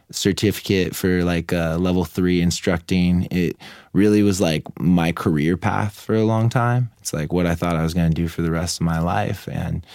certificate 0.10 0.96
for 0.96 1.24
like 1.24 1.54
uh, 1.54 1.78
level 1.78 2.04
three 2.04 2.42
instructing. 2.42 3.28
It 3.30 3.58
really 3.94 4.24
was 4.24 4.42
like 4.42 4.64
my 4.80 5.12
career 5.12 5.56
path 5.56 6.00
for 6.00 6.16
a 6.16 6.26
long 6.26 6.50
time. 6.50 6.90
It's 7.00 7.14
like 7.14 7.32
what 7.32 7.46
I 7.46 7.54
thought 7.54 7.76
I 7.76 7.84
was 7.84 7.94
going 7.94 8.10
to 8.10 8.16
do 8.16 8.28
for 8.28 8.42
the 8.42 8.52
rest 8.52 8.80
of 8.82 8.86
my 8.86 9.00
life, 9.00 9.48
and 9.48 9.86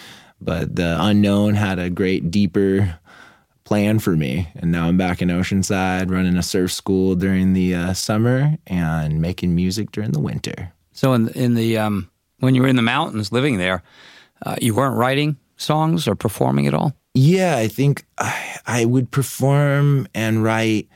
but 0.40 0.76
the 0.76 0.96
unknown 1.00 1.54
had 1.54 1.80
a 1.80 1.90
great 1.90 2.30
deeper 2.30 2.96
plan 3.68 3.98
for 3.98 4.16
me. 4.16 4.48
And 4.56 4.72
now 4.72 4.88
I'm 4.88 4.96
back 4.96 5.20
in 5.20 5.28
Oceanside 5.28 6.10
running 6.10 6.38
a 6.38 6.42
surf 6.42 6.72
school 6.72 7.14
during 7.14 7.52
the 7.52 7.74
uh, 7.74 7.92
summer 7.92 8.56
and 8.66 9.20
making 9.20 9.54
music 9.54 9.92
during 9.92 10.12
the 10.12 10.20
winter. 10.20 10.72
So 10.92 11.12
in 11.12 11.28
in 11.28 11.52
the 11.52 11.76
um, 11.76 12.10
when 12.38 12.54
you 12.54 12.62
were 12.62 12.68
in 12.68 12.76
the 12.76 12.82
mountains 12.82 13.30
living 13.30 13.58
there, 13.58 13.82
uh, 14.46 14.56
you 14.58 14.74
weren't 14.74 14.96
writing 14.96 15.36
songs 15.58 16.08
or 16.08 16.14
performing 16.14 16.66
at 16.66 16.72
all. 16.72 16.94
Yeah, 17.12 17.58
I 17.58 17.68
think 17.68 18.06
I, 18.16 18.56
I 18.66 18.84
would 18.86 19.10
perform 19.10 20.08
and 20.14 20.42
write 20.42 20.88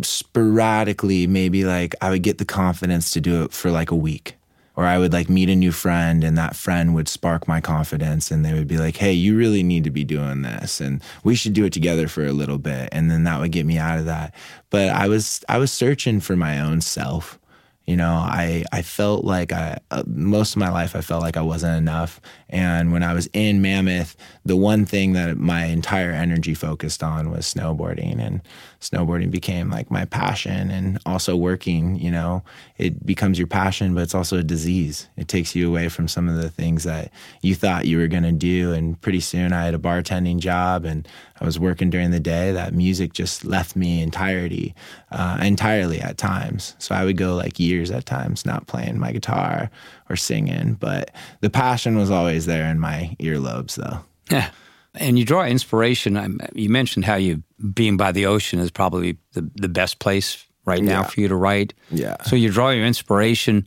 sporadically. 0.00 1.26
Maybe 1.26 1.64
like 1.64 1.94
I 2.00 2.08
would 2.08 2.22
get 2.22 2.38
the 2.38 2.46
confidence 2.46 3.10
to 3.10 3.20
do 3.20 3.44
it 3.44 3.52
for 3.52 3.70
like 3.70 3.90
a 3.90 3.96
week 3.96 4.38
or 4.76 4.84
I 4.86 4.98
would 4.98 5.12
like 5.12 5.28
meet 5.28 5.48
a 5.48 5.56
new 5.56 5.72
friend 5.72 6.24
and 6.24 6.36
that 6.36 6.56
friend 6.56 6.94
would 6.94 7.08
spark 7.08 7.46
my 7.46 7.60
confidence 7.60 8.30
and 8.30 8.44
they 8.44 8.52
would 8.52 8.66
be 8.66 8.78
like, 8.78 8.96
"Hey, 8.96 9.12
you 9.12 9.36
really 9.36 9.62
need 9.62 9.84
to 9.84 9.90
be 9.90 10.04
doing 10.04 10.42
this 10.42 10.80
and 10.80 11.02
we 11.22 11.34
should 11.34 11.52
do 11.52 11.64
it 11.64 11.72
together 11.72 12.08
for 12.08 12.26
a 12.26 12.32
little 12.32 12.58
bit." 12.58 12.88
And 12.92 13.10
then 13.10 13.24
that 13.24 13.40
would 13.40 13.52
get 13.52 13.66
me 13.66 13.78
out 13.78 13.98
of 13.98 14.06
that. 14.06 14.34
But 14.70 14.90
I 14.90 15.08
was 15.08 15.44
I 15.48 15.58
was 15.58 15.70
searching 15.72 16.20
for 16.20 16.36
my 16.36 16.60
own 16.60 16.80
self. 16.80 17.38
You 17.86 17.96
know, 17.96 18.14
I 18.14 18.64
I 18.72 18.82
felt 18.82 19.24
like 19.24 19.52
I 19.52 19.78
uh, 19.90 20.02
most 20.06 20.52
of 20.52 20.56
my 20.58 20.70
life 20.70 20.96
I 20.96 21.02
felt 21.02 21.22
like 21.22 21.36
I 21.36 21.42
wasn't 21.42 21.76
enough. 21.76 22.20
And 22.54 22.92
when 22.92 23.02
I 23.02 23.14
was 23.14 23.28
in 23.32 23.60
Mammoth, 23.62 24.14
the 24.44 24.54
one 24.54 24.86
thing 24.86 25.12
that 25.14 25.38
my 25.38 25.64
entire 25.64 26.12
energy 26.12 26.54
focused 26.54 27.02
on 27.02 27.32
was 27.32 27.52
snowboarding, 27.52 28.20
and 28.20 28.42
snowboarding 28.80 29.32
became 29.32 29.70
like 29.70 29.90
my 29.90 30.04
passion. 30.04 30.70
And 30.70 31.00
also 31.04 31.34
working, 31.34 31.96
you 31.96 32.12
know, 32.12 32.44
it 32.78 33.04
becomes 33.04 33.40
your 33.40 33.48
passion, 33.48 33.92
but 33.92 34.02
it's 34.02 34.14
also 34.14 34.38
a 34.38 34.44
disease. 34.44 35.08
It 35.16 35.26
takes 35.26 35.56
you 35.56 35.66
away 35.68 35.88
from 35.88 36.06
some 36.06 36.28
of 36.28 36.36
the 36.36 36.48
things 36.48 36.84
that 36.84 37.10
you 37.42 37.56
thought 37.56 37.86
you 37.86 37.98
were 37.98 38.06
going 38.06 38.22
to 38.22 38.30
do. 38.30 38.72
And 38.72 39.00
pretty 39.00 39.20
soon, 39.20 39.52
I 39.52 39.64
had 39.64 39.74
a 39.74 39.78
bartending 39.78 40.38
job, 40.38 40.84
and 40.84 41.08
I 41.40 41.44
was 41.44 41.58
working 41.58 41.90
during 41.90 42.12
the 42.12 42.20
day. 42.20 42.52
That 42.52 42.72
music 42.72 43.14
just 43.14 43.44
left 43.44 43.74
me 43.74 44.00
entirety, 44.00 44.76
uh, 45.10 45.38
entirely 45.42 46.00
at 46.00 46.18
times. 46.18 46.76
So 46.78 46.94
I 46.94 47.04
would 47.04 47.16
go 47.16 47.34
like 47.34 47.58
years 47.58 47.90
at 47.90 48.06
times 48.06 48.46
not 48.46 48.68
playing 48.68 49.00
my 49.00 49.10
guitar 49.10 49.70
or 50.10 50.16
singing, 50.16 50.74
but 50.74 51.10
the 51.40 51.50
passion 51.50 51.96
was 51.96 52.10
always 52.10 52.46
there 52.46 52.66
in 52.70 52.78
my 52.78 53.16
earlobes, 53.20 53.76
though. 53.76 54.00
Yeah. 54.30 54.50
And 54.94 55.18
you 55.18 55.24
draw 55.24 55.44
inspiration. 55.44 56.38
You 56.54 56.68
mentioned 56.68 57.04
how 57.04 57.16
you 57.16 57.42
being 57.72 57.96
by 57.96 58.12
the 58.12 58.26
ocean 58.26 58.60
is 58.60 58.70
probably 58.70 59.16
the, 59.32 59.48
the 59.54 59.68
best 59.68 59.98
place 59.98 60.44
right 60.64 60.82
now 60.82 61.00
Yeah. 61.00 61.06
for 61.08 61.20
you 61.20 61.28
to 61.28 61.34
write. 61.34 61.74
Yeah. 61.90 62.16
So 62.24 62.36
you 62.36 62.50
draw 62.50 62.70
your 62.70 62.86
inspiration 62.86 63.66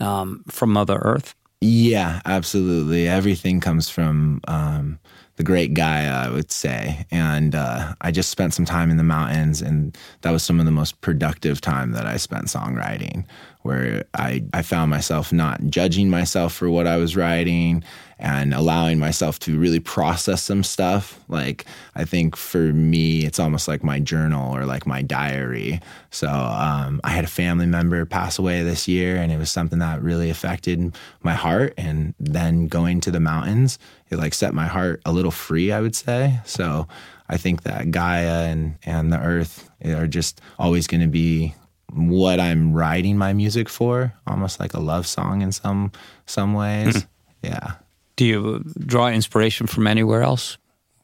um, 0.00 0.44
from 0.48 0.70
Mother 0.72 0.96
Earth. 1.02 1.34
Yeah, 1.60 2.20
absolutely. 2.24 3.08
Everything 3.08 3.58
comes 3.60 3.88
from 3.88 4.40
um, 4.46 4.98
the 5.38 5.44
great 5.44 5.72
Gaia, 5.72 6.26
I 6.26 6.30
would 6.30 6.50
say. 6.50 7.06
And 7.12 7.54
uh, 7.54 7.94
I 8.00 8.10
just 8.10 8.28
spent 8.28 8.54
some 8.54 8.64
time 8.64 8.90
in 8.90 8.96
the 8.96 9.04
mountains, 9.04 9.62
and 9.62 9.96
that 10.22 10.32
was 10.32 10.42
some 10.42 10.58
of 10.58 10.66
the 10.66 10.72
most 10.72 11.00
productive 11.00 11.60
time 11.60 11.92
that 11.92 12.06
I 12.06 12.16
spent 12.16 12.46
songwriting, 12.46 13.24
where 13.62 14.04
I, 14.14 14.42
I 14.52 14.62
found 14.62 14.90
myself 14.90 15.32
not 15.32 15.62
judging 15.66 16.10
myself 16.10 16.52
for 16.52 16.68
what 16.68 16.88
I 16.88 16.96
was 16.96 17.16
writing 17.16 17.84
and 18.18 18.52
allowing 18.52 18.98
myself 18.98 19.38
to 19.40 19.58
really 19.58 19.80
process 19.80 20.42
some 20.42 20.62
stuff. 20.62 21.20
Like, 21.28 21.64
I 21.94 22.04
think 22.04 22.36
for 22.36 22.72
me, 22.72 23.24
it's 23.24 23.38
almost 23.38 23.68
like 23.68 23.84
my 23.84 24.00
journal 24.00 24.54
or 24.54 24.64
like 24.64 24.86
my 24.86 25.02
diary. 25.02 25.80
So, 26.10 26.28
um, 26.28 27.00
I 27.04 27.10
had 27.10 27.24
a 27.24 27.28
family 27.28 27.66
member 27.66 28.04
pass 28.04 28.38
away 28.38 28.62
this 28.62 28.88
year, 28.88 29.16
and 29.16 29.30
it 29.30 29.38
was 29.38 29.50
something 29.50 29.78
that 29.78 30.02
really 30.02 30.30
affected 30.30 30.96
my 31.22 31.34
heart. 31.34 31.74
And 31.76 32.14
then 32.18 32.66
going 32.66 33.00
to 33.02 33.10
the 33.10 33.20
mountains, 33.20 33.78
it 34.10 34.16
like 34.16 34.34
set 34.34 34.54
my 34.54 34.66
heart 34.66 35.00
a 35.04 35.12
little 35.12 35.30
free, 35.30 35.70
I 35.70 35.80
would 35.80 35.94
say. 35.94 36.40
So, 36.44 36.88
I 37.28 37.36
think 37.36 37.62
that 37.64 37.90
Gaia 37.90 38.44
and, 38.46 38.78
and 38.84 39.12
the 39.12 39.20
earth 39.20 39.70
are 39.84 40.06
just 40.06 40.40
always 40.58 40.86
going 40.86 41.02
to 41.02 41.08
be 41.08 41.54
what 41.92 42.40
I'm 42.40 42.72
writing 42.72 43.16
my 43.16 43.32
music 43.32 43.68
for, 43.68 44.12
almost 44.26 44.60
like 44.60 44.74
a 44.74 44.80
love 44.80 45.06
song 45.06 45.42
in 45.42 45.52
some 45.52 45.92
some 46.26 46.54
ways. 46.54 47.06
yeah. 47.42 47.74
Do 48.18 48.24
you 48.24 48.64
draw 48.84 49.08
inspiration 49.08 49.68
from 49.68 49.86
anywhere 49.86 50.22
else? 50.22 50.58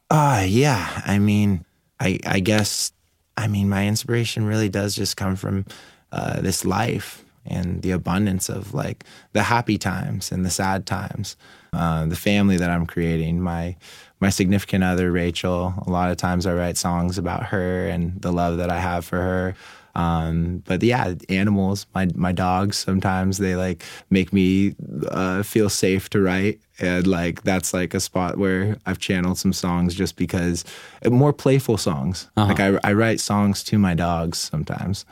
Uh 0.09 0.43
yeah. 0.45 1.01
I 1.05 1.17
mean, 1.17 1.63
I 1.97 2.19
I 2.27 2.41
guess 2.41 2.91
I 3.37 3.47
mean 3.47 3.69
my 3.69 3.87
inspiration 3.87 4.45
really 4.45 4.67
does 4.67 4.95
just 4.95 5.15
come 5.15 5.37
from 5.37 5.65
uh, 6.11 6.41
this 6.41 6.65
life 6.65 7.23
and 7.45 7.81
the 7.83 7.91
abundance 7.91 8.49
of 8.49 8.73
like 8.73 9.05
the 9.31 9.43
happy 9.43 9.77
times 9.77 10.29
and 10.29 10.45
the 10.45 10.49
sad 10.49 10.85
times. 10.85 11.37
Uh, 11.71 12.05
the 12.05 12.15
family 12.17 12.57
that 12.57 12.69
I'm 12.69 12.85
creating, 12.85 13.39
my 13.39 13.77
my 14.19 14.29
significant 14.29 14.83
other 14.83 15.09
Rachel. 15.09 15.73
A 15.87 15.89
lot 15.89 16.11
of 16.11 16.17
times 16.17 16.45
I 16.45 16.53
write 16.53 16.75
songs 16.75 17.17
about 17.17 17.43
her 17.45 17.87
and 17.87 18.21
the 18.21 18.31
love 18.33 18.57
that 18.57 18.69
I 18.69 18.79
have 18.79 19.05
for 19.05 19.17
her. 19.21 19.55
Um, 19.95 20.61
but 20.65 20.83
yeah, 20.83 21.13
animals, 21.29 21.85
my 21.95 22.07
my 22.15 22.31
dogs. 22.31 22.77
Sometimes 22.77 23.37
they 23.37 23.55
like 23.55 23.83
make 24.09 24.33
me 24.33 24.75
uh, 25.09 25.41
feel 25.43 25.69
safe 25.69 26.09
to 26.09 26.21
write, 26.21 26.59
and 26.79 27.07
like 27.07 27.43
that's 27.43 27.73
like 27.73 27.93
a 27.93 27.99
spot 27.99 28.37
where 28.37 28.77
I've 28.85 28.99
channeled 28.99 29.37
some 29.37 29.53
songs 29.53 29.95
just 29.95 30.15
because 30.17 30.65
uh, 31.05 31.09
more 31.09 31.33
playful 31.33 31.77
songs. 31.77 32.29
Like 32.35 32.59
I 32.59 32.77
I 32.83 32.93
write 32.93 33.19
songs 33.21 33.63
to 33.65 33.77
my 33.77 33.93
dogs 33.93 34.37
sometimes 34.37 35.05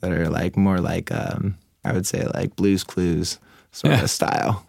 that 0.00 0.12
are 0.12 0.28
like 0.30 0.56
more 0.56 0.80
like 0.80 1.12
um, 1.12 1.56
I 1.84 1.92
would 1.92 2.06
say 2.06 2.24
like 2.34 2.56
Blues 2.56 2.82
Clues 2.84 3.38
sort 3.72 3.92
Yeah. 3.94 4.02
of 4.04 4.10
style. 4.10 4.64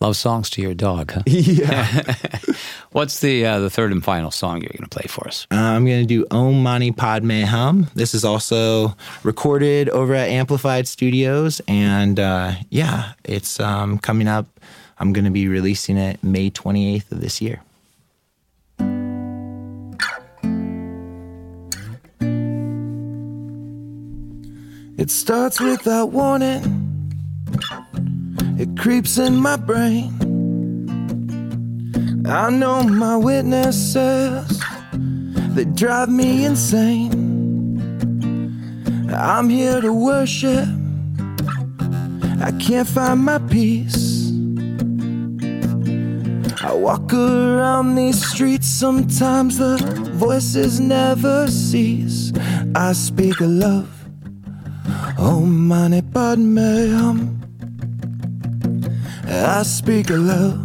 Love 0.00 0.16
songs 0.16 0.48
to 0.50 0.62
your 0.62 0.74
dog, 0.74 1.10
huh? 1.10 1.22
Yeah. 1.26 2.14
What's 2.92 3.20
the 3.20 3.44
uh, 3.44 3.58
the 3.58 3.68
third 3.68 3.90
and 3.90 4.02
final 4.02 4.30
song 4.30 4.60
you're 4.60 4.70
going 4.70 4.88
to 4.88 4.96
play 4.96 5.06
for 5.08 5.26
us? 5.26 5.48
Uh, 5.50 5.56
I'm 5.56 5.84
going 5.84 6.00
to 6.00 6.06
do 6.06 6.24
Om 6.30 6.62
Mani 6.62 6.92
Padme 6.92 7.42
Hum. 7.42 7.88
This 7.96 8.14
is 8.14 8.24
also 8.24 8.94
recorded 9.24 9.88
over 9.88 10.14
at 10.14 10.28
Amplified 10.28 10.86
Studios. 10.86 11.60
And 11.66 12.20
uh, 12.20 12.52
yeah, 12.70 13.14
it's 13.24 13.58
um, 13.58 13.98
coming 13.98 14.28
up. 14.28 14.46
I'm 15.00 15.12
going 15.12 15.24
to 15.24 15.32
be 15.32 15.48
releasing 15.48 15.96
it 15.96 16.22
May 16.22 16.50
28th 16.50 17.10
of 17.10 17.20
this 17.20 17.40
year. 17.42 17.60
It 24.96 25.10
starts 25.10 25.60
without 25.60 26.12
warning. 26.12 26.88
It 28.58 28.76
creeps 28.76 29.18
in 29.18 29.36
my 29.36 29.54
brain. 29.54 30.12
I 32.26 32.50
know 32.50 32.82
my 32.82 33.16
witnesses. 33.16 34.60
they 35.54 35.64
drive 35.64 36.08
me 36.08 36.44
insane. 36.44 37.28
I'm 39.14 39.48
here 39.48 39.80
to 39.80 39.92
worship, 39.92 40.68
I 42.40 42.52
can't 42.60 42.88
find 42.88 43.24
my 43.24 43.38
peace. 43.38 44.32
I 46.62 46.74
walk 46.74 47.12
around 47.14 47.94
these 47.94 48.24
streets, 48.28 48.66
sometimes 48.66 49.58
the 49.58 49.76
voices 50.14 50.80
never 50.80 51.46
cease. 51.46 52.32
I 52.74 52.92
speak 52.92 53.40
of 53.40 53.50
love, 53.50 54.04
oh 55.16 55.40
mani 55.46 56.02
padme 56.02 56.90
hum. 56.90 57.37
I 59.30 59.62
speak 59.62 60.10
of 60.10 60.20
love, 60.20 60.58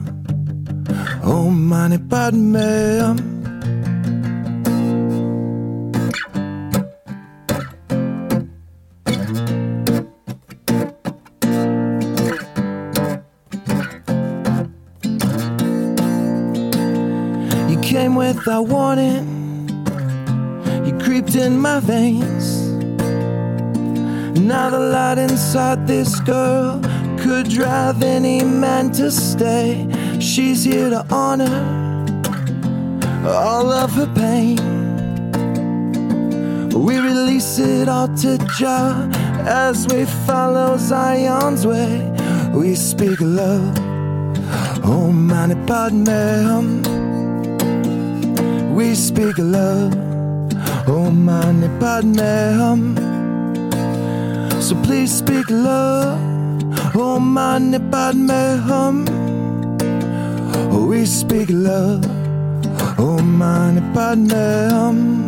oh 1.23 1.49
mani, 1.49 1.97
padme 1.97 2.55
hum. 2.99 3.17
You 17.69 17.79
came 17.81 18.15
without 18.15 18.67
warning, 18.67 19.67
you 20.85 20.97
creeped 20.99 21.35
in 21.35 21.59
my 21.59 21.79
veins. 21.79 22.61
Now 24.39 24.69
the 24.69 24.79
light 24.79 25.17
inside 25.17 25.87
this 25.87 26.19
girl 26.21 26.82
could 27.23 27.47
drive 27.47 28.03
any 28.03 28.43
man 28.43 28.91
to 28.91 29.09
stay. 29.09 29.87
She's 30.19 30.65
here 30.65 30.89
to 30.89 31.05
honor 31.09 31.57
all 33.25 33.71
of 33.71 33.91
her 33.93 34.11
pain. 34.13 34.57
We 36.73 36.97
release 36.97 37.59
it 37.59 37.87
all 37.87 38.09
to 38.23 38.37
Jah 38.57 39.09
as 39.47 39.87
we 39.87 40.03
follow 40.27 40.75
Zion's 40.75 41.65
way. 41.65 42.11
We 42.53 42.75
speak 42.75 43.21
love, 43.21 43.77
oh 44.83 45.09
mani 45.13 45.55
padme. 45.65 46.83
We 48.75 48.95
speak 48.95 49.37
love, 49.37 49.93
oh 50.89 51.09
mani 51.09 51.69
padme. 51.79 52.97
So 54.59 54.75
please 54.83 55.11
speak 55.17 55.49
love, 55.49 56.19
oh 56.95 57.19
man, 57.19 57.71
mani 57.71 57.79
padme 57.91 58.57
hum. 58.59 59.05
We 60.87 61.05
speak 61.05 61.49
love, 61.49 62.05
oh 62.99 63.19
mani 63.21 63.81
padme 63.93 64.69
hum. 64.69 65.19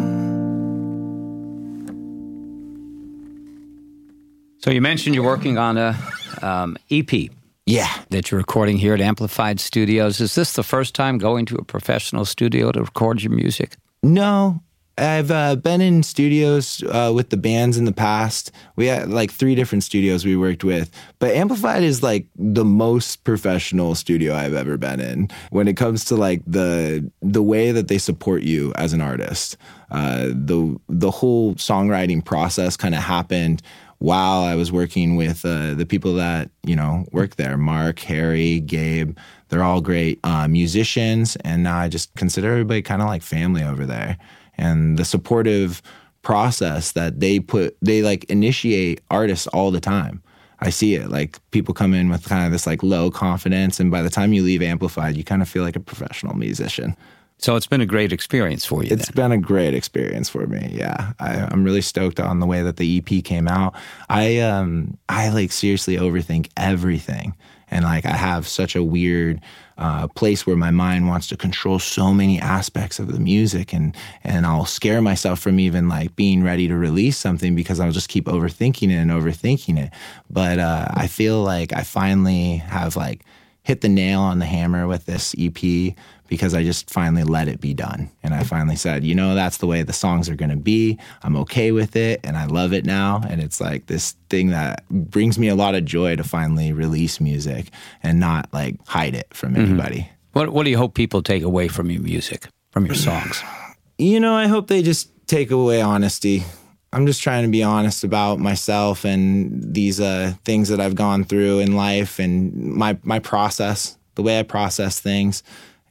So 4.60 4.72
you 4.72 4.82
mentioned 4.82 5.14
you're 5.16 5.24
working 5.24 5.58
on 5.60 5.78
a 5.78 5.96
um, 6.42 6.76
EP 6.90 7.30
Yeah. 7.68 7.88
that 8.10 8.32
you're 8.32 8.40
recording 8.40 8.78
here 8.78 8.96
at 8.96 9.02
Amplified 9.02 9.60
Studios. 9.60 10.20
Is 10.20 10.34
this 10.34 10.54
the 10.54 10.64
first 10.64 10.96
time 10.96 11.20
going 11.20 11.46
to 11.48 11.56
a 11.58 11.64
professional 11.64 12.26
studio 12.26 12.72
to 12.72 12.82
record 12.82 13.22
your 13.22 13.32
music? 13.32 13.76
No, 14.02 14.62
I've 14.98 15.30
uh, 15.30 15.58
been 15.58 15.82
in 15.82 16.04
studios 16.04 16.82
uh, 16.84 17.12
with 17.14 17.30
the 17.30 17.38
bands 17.38 17.78
in 17.78 17.84
the 17.84 17.92
past. 17.92 18.52
We 18.78 18.86
had 18.86 19.10
like 19.10 19.30
three 19.30 19.54
different 19.54 19.84
studios 19.84 20.24
we 20.24 20.38
worked 20.38 20.64
with, 20.64 20.90
but 21.20 21.32
Amplified 21.32 21.84
is 21.84 22.02
like 22.02 22.28
the 22.36 22.64
most 22.64 23.26
professional 23.26 23.96
studio 23.96 24.34
I've 24.34 24.54
ever 24.54 24.78
been 24.78 25.02
in 25.02 25.30
when 25.50 25.68
it 25.68 25.76
comes 25.76 26.06
to 26.06 26.16
like 26.16 26.44
the 26.48 27.12
the 27.22 27.44
way 27.44 27.72
that 27.72 27.90
they 27.90 27.98
support 27.98 28.44
you 28.44 28.72
as 28.76 28.94
an 28.94 29.02
artist. 29.02 29.58
Uh, 29.92 30.28
the 30.28 30.80
the 30.88 31.12
whole 31.12 31.56
songwriting 31.56 32.24
process 32.24 32.78
kind 32.78 32.96
of 32.96 33.02
happened 33.02 33.62
while 34.00 34.44
I 34.44 34.56
was 34.56 34.72
working 34.72 35.16
with 35.16 35.46
uh, 35.46 35.74
the 35.74 35.86
people 35.86 36.14
that 36.16 36.50
you 36.64 36.76
know 36.76 37.06
work 37.12 37.36
there, 37.36 37.58
Mark, 37.58 38.00
Harry, 38.00 38.62
Gabe. 38.62 39.18
They're 39.50 39.64
all 39.64 39.82
great 39.82 40.20
uh, 40.24 40.48
musicians, 40.48 41.36
and 41.38 41.64
now 41.64 41.78
I 41.78 41.90
just 41.90 42.14
consider 42.16 42.52
everybody 42.52 42.82
kind 42.82 43.02
of 43.02 43.08
like 43.08 43.22
family 43.22 43.64
over 43.64 43.86
there. 43.86 44.18
And 44.58 44.98
the 44.98 45.06
supportive 45.06 45.82
process 46.22 46.94
that 46.94 47.20
they 47.20 47.40
put, 47.40 47.78
they 47.82 48.02
like 48.02 48.24
initiate 48.26 49.02
artists 49.12 49.48
all 49.48 49.72
the 49.72 49.80
time. 49.80 50.22
I 50.60 50.70
see 50.70 50.96
it. 50.96 51.10
Like 51.10 51.40
people 51.52 51.74
come 51.74 51.94
in 51.94 52.10
with 52.10 52.28
kind 52.28 52.46
of 52.46 52.52
this 52.52 52.66
like 52.66 52.82
low 52.82 53.12
confidence, 53.12 53.80
and 53.80 53.92
by 53.92 54.02
the 54.02 54.10
time 54.10 54.34
you 54.34 54.44
leave 54.44 54.62
Amplified, 54.62 55.16
you 55.16 55.24
kind 55.24 55.42
of 55.42 55.50
feel 55.50 55.64
like 55.64 55.76
a 55.76 55.82
professional 55.82 56.36
musician. 56.36 56.96
So 57.38 57.56
it's 57.56 57.68
been 57.68 57.82
a 57.82 57.86
great 57.86 58.14
experience 58.14 58.66
for 58.66 58.84
you. 58.84 58.92
It's 58.92 59.10
then. 59.10 59.30
been 59.30 59.32
a 59.34 59.42
great 59.42 59.74
experience 59.74 60.30
for 60.30 60.48
me. 60.48 60.72
Yeah, 60.74 61.14
I, 61.20 61.48
I'm 61.52 61.64
really 61.64 61.82
stoked 61.82 62.20
on 62.20 62.40
the 62.40 62.46
way 62.46 62.62
that 62.62 62.78
the 62.78 62.98
EP 62.98 63.24
came 63.24 63.48
out. 63.48 63.76
I 64.10 64.40
um 64.40 64.98
I 65.10 65.30
like 65.30 65.52
seriously 65.52 65.98
overthink 65.98 66.50
everything, 66.56 67.36
and 67.70 67.86
like 67.86 68.06
I 68.06 68.16
have 68.16 68.48
such 68.48 68.76
a 68.76 68.84
weird 68.84 69.42
uh, 69.78 70.08
place 70.10 70.48
where 70.48 70.56
my 70.56 70.72
mind 70.72 71.08
wants 71.08 71.28
to 71.28 71.38
control 71.38 71.80
so 71.80 72.14
many 72.14 72.40
aspects 72.40 73.00
of 73.00 73.12
the 73.12 73.20
music, 73.20 73.74
and 73.74 73.96
and 74.24 74.46
I'll 74.46 74.66
scare 74.66 75.02
myself 75.02 75.40
from 75.40 75.60
even 75.60 75.90
like 75.90 76.16
being 76.16 76.44
ready 76.44 76.68
to 76.68 76.76
release 76.76 77.18
something 77.18 77.56
because 77.56 77.80
I'll 77.80 77.92
just 77.92 78.10
keep 78.10 78.26
overthinking 78.26 78.90
it 78.90 78.96
and 78.96 79.12
overthinking 79.12 79.78
it. 79.78 79.92
But 80.30 80.60
uh, 80.60 80.88
I 80.92 81.08
feel 81.08 81.42
like 81.42 81.74
I 81.74 81.82
finally 81.82 82.58
have 82.58 82.96
like 82.96 83.26
hit 83.64 83.82
the 83.82 83.90
nail 83.90 84.22
on 84.22 84.40
the 84.40 84.46
hammer 84.46 84.88
with 84.88 85.06
this 85.06 85.36
EP 85.40 85.96
because 86.28 86.54
I 86.54 86.64
just 86.64 86.90
finally 86.90 87.24
let 87.24 87.48
it 87.48 87.62
be 87.62 87.74
done. 87.74 88.10
And 88.24 88.34
I 88.34 88.44
finally 88.44 88.76
said, 88.76 89.04
you 89.04 89.16
know, 89.16 89.36
that's 89.36 89.58
the 89.58 89.68
way 89.68 89.84
the 89.84 89.94
songs 89.94 90.30
are 90.30 90.36
going 90.36 90.50
to 90.50 90.56
be. 90.56 90.98
I'm 91.24 91.36
okay 91.38 91.72
with 91.72 91.96
it 91.96 92.20
and 92.24 92.36
I 92.38 92.46
love 92.46 92.74
it 92.74 92.86
now. 92.86 93.22
And 93.28 93.42
it's 93.42 93.62
like 93.62 93.86
this 93.88 94.16
thing 94.30 94.50
that 94.50 94.88
brings 94.90 95.38
me 95.38 95.48
a 95.48 95.56
lot 95.56 95.76
of 95.76 95.86
joy 95.86 96.16
to 96.16 96.24
finally 96.24 96.74
release 96.74 97.20
music 97.20 97.70
and 98.02 98.20
not 98.20 98.50
like 98.54 98.76
hide 98.88 99.16
it 99.16 99.34
from 99.34 99.56
anybody. 99.56 100.10
What 100.34 100.50
What 100.50 100.64
do 100.64 100.70
you 100.70 100.78
hope 100.78 100.96
people 100.96 101.22
take 101.22 101.44
away 101.44 101.68
from 101.68 101.90
your 101.90 102.02
music, 102.02 102.48
from 102.72 102.86
your 102.86 102.96
songs? 102.96 103.42
You 103.98 104.20
know, 104.20 104.36
I 104.36 104.48
hope 104.48 104.68
they 104.68 104.82
just 104.82 105.10
take 105.26 105.52
away 105.52 105.82
honesty. 105.82 106.44
I'm 106.92 107.06
just 107.06 107.24
trying 107.24 107.44
to 107.44 107.50
be 107.50 107.64
honest 107.64 108.04
about 108.04 108.40
myself 108.40 109.06
and 109.06 109.74
these 109.74 110.02
uh, 110.02 110.34
things 110.44 110.68
that 110.68 110.82
I've 110.82 110.96
gone 110.96 111.24
through 111.24 111.60
in 111.60 111.78
life 111.78 112.20
and 112.20 112.54
my 112.54 112.98
my 113.04 113.20
process, 113.20 113.98
the 114.16 114.22
way 114.22 114.38
I 114.38 114.44
process 114.44 115.00
things. 115.00 115.44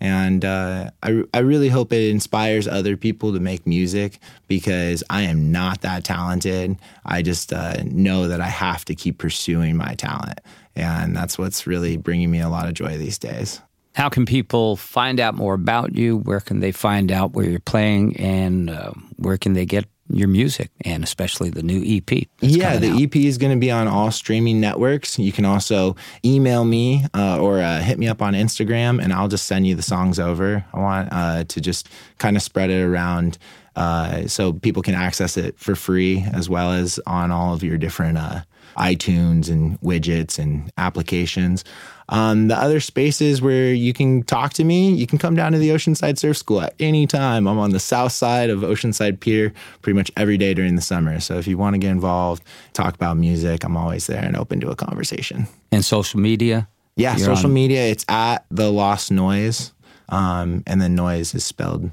And 0.05 0.45
uh, 0.45 0.91
I, 1.03 1.23
I 1.33 1.39
really 1.39 1.71
hope 1.71 1.91
it 1.91 2.11
inspires 2.11 2.69
other 2.69 2.95
people 2.95 3.33
to 3.33 3.41
make 3.41 3.67
music 3.67 4.19
because 4.49 5.03
I 5.09 5.23
am 5.23 5.51
not 5.51 5.81
that 5.81 6.05
talented. 6.05 6.77
I 7.07 7.23
just 7.23 7.55
uh, 7.55 7.83
know 7.85 8.29
that 8.29 8.39
I 8.39 8.49
have 8.49 8.85
to 8.85 8.95
keep 8.95 9.17
pursuing 9.17 9.79
my 9.79 9.95
talent. 9.95 10.43
And 10.77 11.17
that's 11.17 11.39
what's 11.39 11.67
really 11.67 11.97
bringing 11.97 12.31
me 12.31 12.41
a 12.41 12.51
lot 12.51 12.69
of 12.69 12.75
joy 12.75 12.99
these 12.99 13.19
days. 13.19 13.63
How 13.95 14.11
can 14.11 14.27
people 14.27 14.77
find 14.77 15.21
out 15.21 15.37
more 15.37 15.55
about 15.55 15.95
you? 15.95 16.19
Where 16.19 16.41
can 16.41 16.61
they 16.61 16.73
find 16.73 17.11
out 17.11 17.33
where 17.33 17.49
you're 17.49 17.61
playing, 17.61 18.19
and 18.19 18.69
uh, 18.69 18.93
where 19.17 19.39
can 19.39 19.55
they 19.55 19.65
get 19.65 19.87
your 20.09 20.29
music, 20.29 20.71
and 20.83 21.03
especially 21.03 21.51
the 21.51 21.63
new 21.63 21.83
EP? 21.85 22.27
yeah, 22.41 22.77
the 22.77 22.91
out? 22.91 23.03
EP 23.03 23.17
is 23.17 23.39
going 23.39 23.53
to 23.53 23.59
be 23.59 23.71
on 23.71 23.89
all 23.89 24.11
streaming 24.11 24.61
networks. 24.61 25.19
You 25.19 25.33
can 25.33 25.45
also 25.45 25.97
email 26.25 26.65
me 26.65 27.05
uh, 27.15 27.41
or 27.41 27.61
uh, 27.61 27.81
hit 27.81 27.99
me 27.99 28.09
up 28.09 28.21
on 28.21 28.35
Instagram, 28.35 29.03
and 29.03 29.13
I'll 29.13 29.29
just 29.29 29.47
send 29.47 29.67
you 29.67 29.75
the 29.75 29.83
songs 29.83 30.19
over. 30.19 30.65
I 30.73 30.79
want 30.79 31.09
uh, 31.11 31.45
to 31.45 31.61
just 31.61 31.89
kind 32.19 32.37
of 32.37 32.43
spread 32.43 32.71
it 32.71 32.83
around 32.83 33.39
uh, 33.77 34.27
so 34.27 34.53
people 34.53 34.83
can 34.83 34.95
access 34.95 35.37
it 35.37 35.59
for 35.59 35.75
free, 35.75 36.25
as 36.33 36.49
well 36.49 36.73
as 36.73 37.01
on 37.07 37.31
all 37.31 37.55
of 37.55 37.63
your 37.63 37.77
different 37.79 38.19
uh, 38.19 38.41
iTunes 38.77 39.49
and 39.49 39.81
widgets 39.81 40.39
and 40.39 40.71
applications. 40.79 41.65
Um, 42.11 42.49
the 42.49 42.57
other 42.59 42.81
spaces 42.81 43.41
where 43.41 43.73
you 43.73 43.93
can 43.95 44.23
talk 44.25 44.53
to 44.55 44.65
me, 44.65 44.93
you 44.93 45.07
can 45.07 45.19
come 45.19 45.35
down 45.35 45.53
to 45.53 45.59
the 45.59 45.71
Oceanside 45.71 46.19
Surf 46.19 46.37
School 46.37 46.61
at 46.61 46.75
any 46.79 47.07
time. 47.07 47.47
I'm 47.49 47.59
on 47.59 47.71
the 47.71 47.81
south 47.81 48.13
side 48.13 48.51
of 48.51 48.61
Oceanside 48.61 49.21
Pier 49.21 49.55
pretty 49.81 49.97
much 49.97 50.11
every 50.17 50.37
day 50.37 50.53
during 50.53 50.77
the 50.77 50.83
summer. 50.83 51.19
So 51.21 51.39
if 51.39 51.47
you 51.47 51.57
want 51.57 51.75
to 51.75 51.79
get 51.79 51.91
involved, 51.91 52.43
talk 52.75 52.95
about 52.95 53.17
music, 53.17 53.65
I'm 53.65 53.77
always 53.77 54.07
there 54.07 54.23
and 54.23 54.37
open 54.37 54.61
to 54.61 54.69
a 54.71 54.77
conversation. 54.77 55.47
and 55.73 55.83
social 55.85 56.21
media. 56.21 56.69
Yeah, 56.97 57.17
You're 57.17 57.27
social 57.27 57.47
on- 57.47 57.55
media, 57.55 57.85
it's 57.87 58.05
at 58.09 58.45
the 58.51 58.71
Lost 58.71 59.11
Noiz. 59.11 59.73
Um, 60.11 60.63
and 60.67 60.83
then 60.83 60.95
noise 60.95 61.35
is 61.35 61.45
spelled 61.45 61.91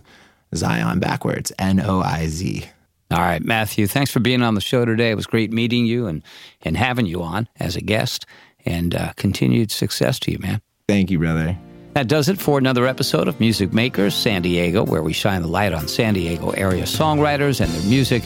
Zion 0.55 0.99
backwards, 0.99 1.51
N 1.59 1.79
O 1.79 2.01
I 2.01 2.27
Z. 2.27 2.65
All 3.11 3.19
right, 3.19 3.43
Matthew, 3.43 3.87
thanks 3.87 4.09
for 4.09 4.21
being 4.21 4.41
on 4.41 4.55
the 4.55 4.61
show 4.61 4.85
today. 4.85 5.11
It 5.11 5.15
was 5.15 5.27
great 5.27 5.51
meeting 5.51 5.85
you 5.85 6.07
and, 6.07 6.23
and 6.61 6.77
having 6.77 7.05
you 7.05 7.21
on 7.21 7.49
as 7.59 7.75
a 7.75 7.81
guest, 7.81 8.25
and 8.65 8.95
uh, 8.95 9.11
continued 9.17 9.69
success 9.69 10.17
to 10.19 10.31
you, 10.31 10.39
man. 10.39 10.61
Thank 10.87 11.11
you, 11.11 11.19
brother. 11.19 11.57
That 11.93 12.07
does 12.07 12.29
it 12.29 12.39
for 12.39 12.57
another 12.57 12.87
episode 12.87 13.27
of 13.27 13.37
Music 13.41 13.73
Makers 13.73 14.15
San 14.15 14.41
Diego, 14.43 14.85
where 14.85 15.03
we 15.03 15.11
shine 15.11 15.41
the 15.41 15.49
light 15.49 15.73
on 15.73 15.89
San 15.89 16.13
Diego 16.13 16.51
area 16.51 16.83
songwriters 16.83 17.59
and 17.59 17.69
their 17.69 17.89
music. 17.89 18.23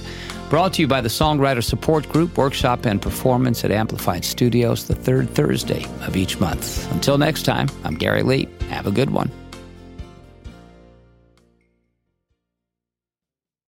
Brought 0.52 0.74
to 0.74 0.82
you 0.84 0.88
by 0.88 1.02
the 1.02 1.10
Songwriter 1.10 1.64
Support 1.64 2.08
Group, 2.10 2.38
workshop 2.38 2.86
and 2.86 3.02
performance 3.02 3.66
at 3.66 3.72
Amplified 3.72 4.24
Studios 4.24 4.88
the 4.88 4.94
third 4.94 5.32
Thursday 5.32 5.84
of 6.02 6.16
each 6.16 6.40
month. 6.40 6.92
Until 6.92 7.18
next 7.18 7.44
time, 7.44 7.68
I'm 7.84 7.96
Gary 7.96 8.22
Lee. 8.22 8.48
Have 8.70 8.86
a 8.86 8.92
good 8.92 9.10
one. 9.10 9.32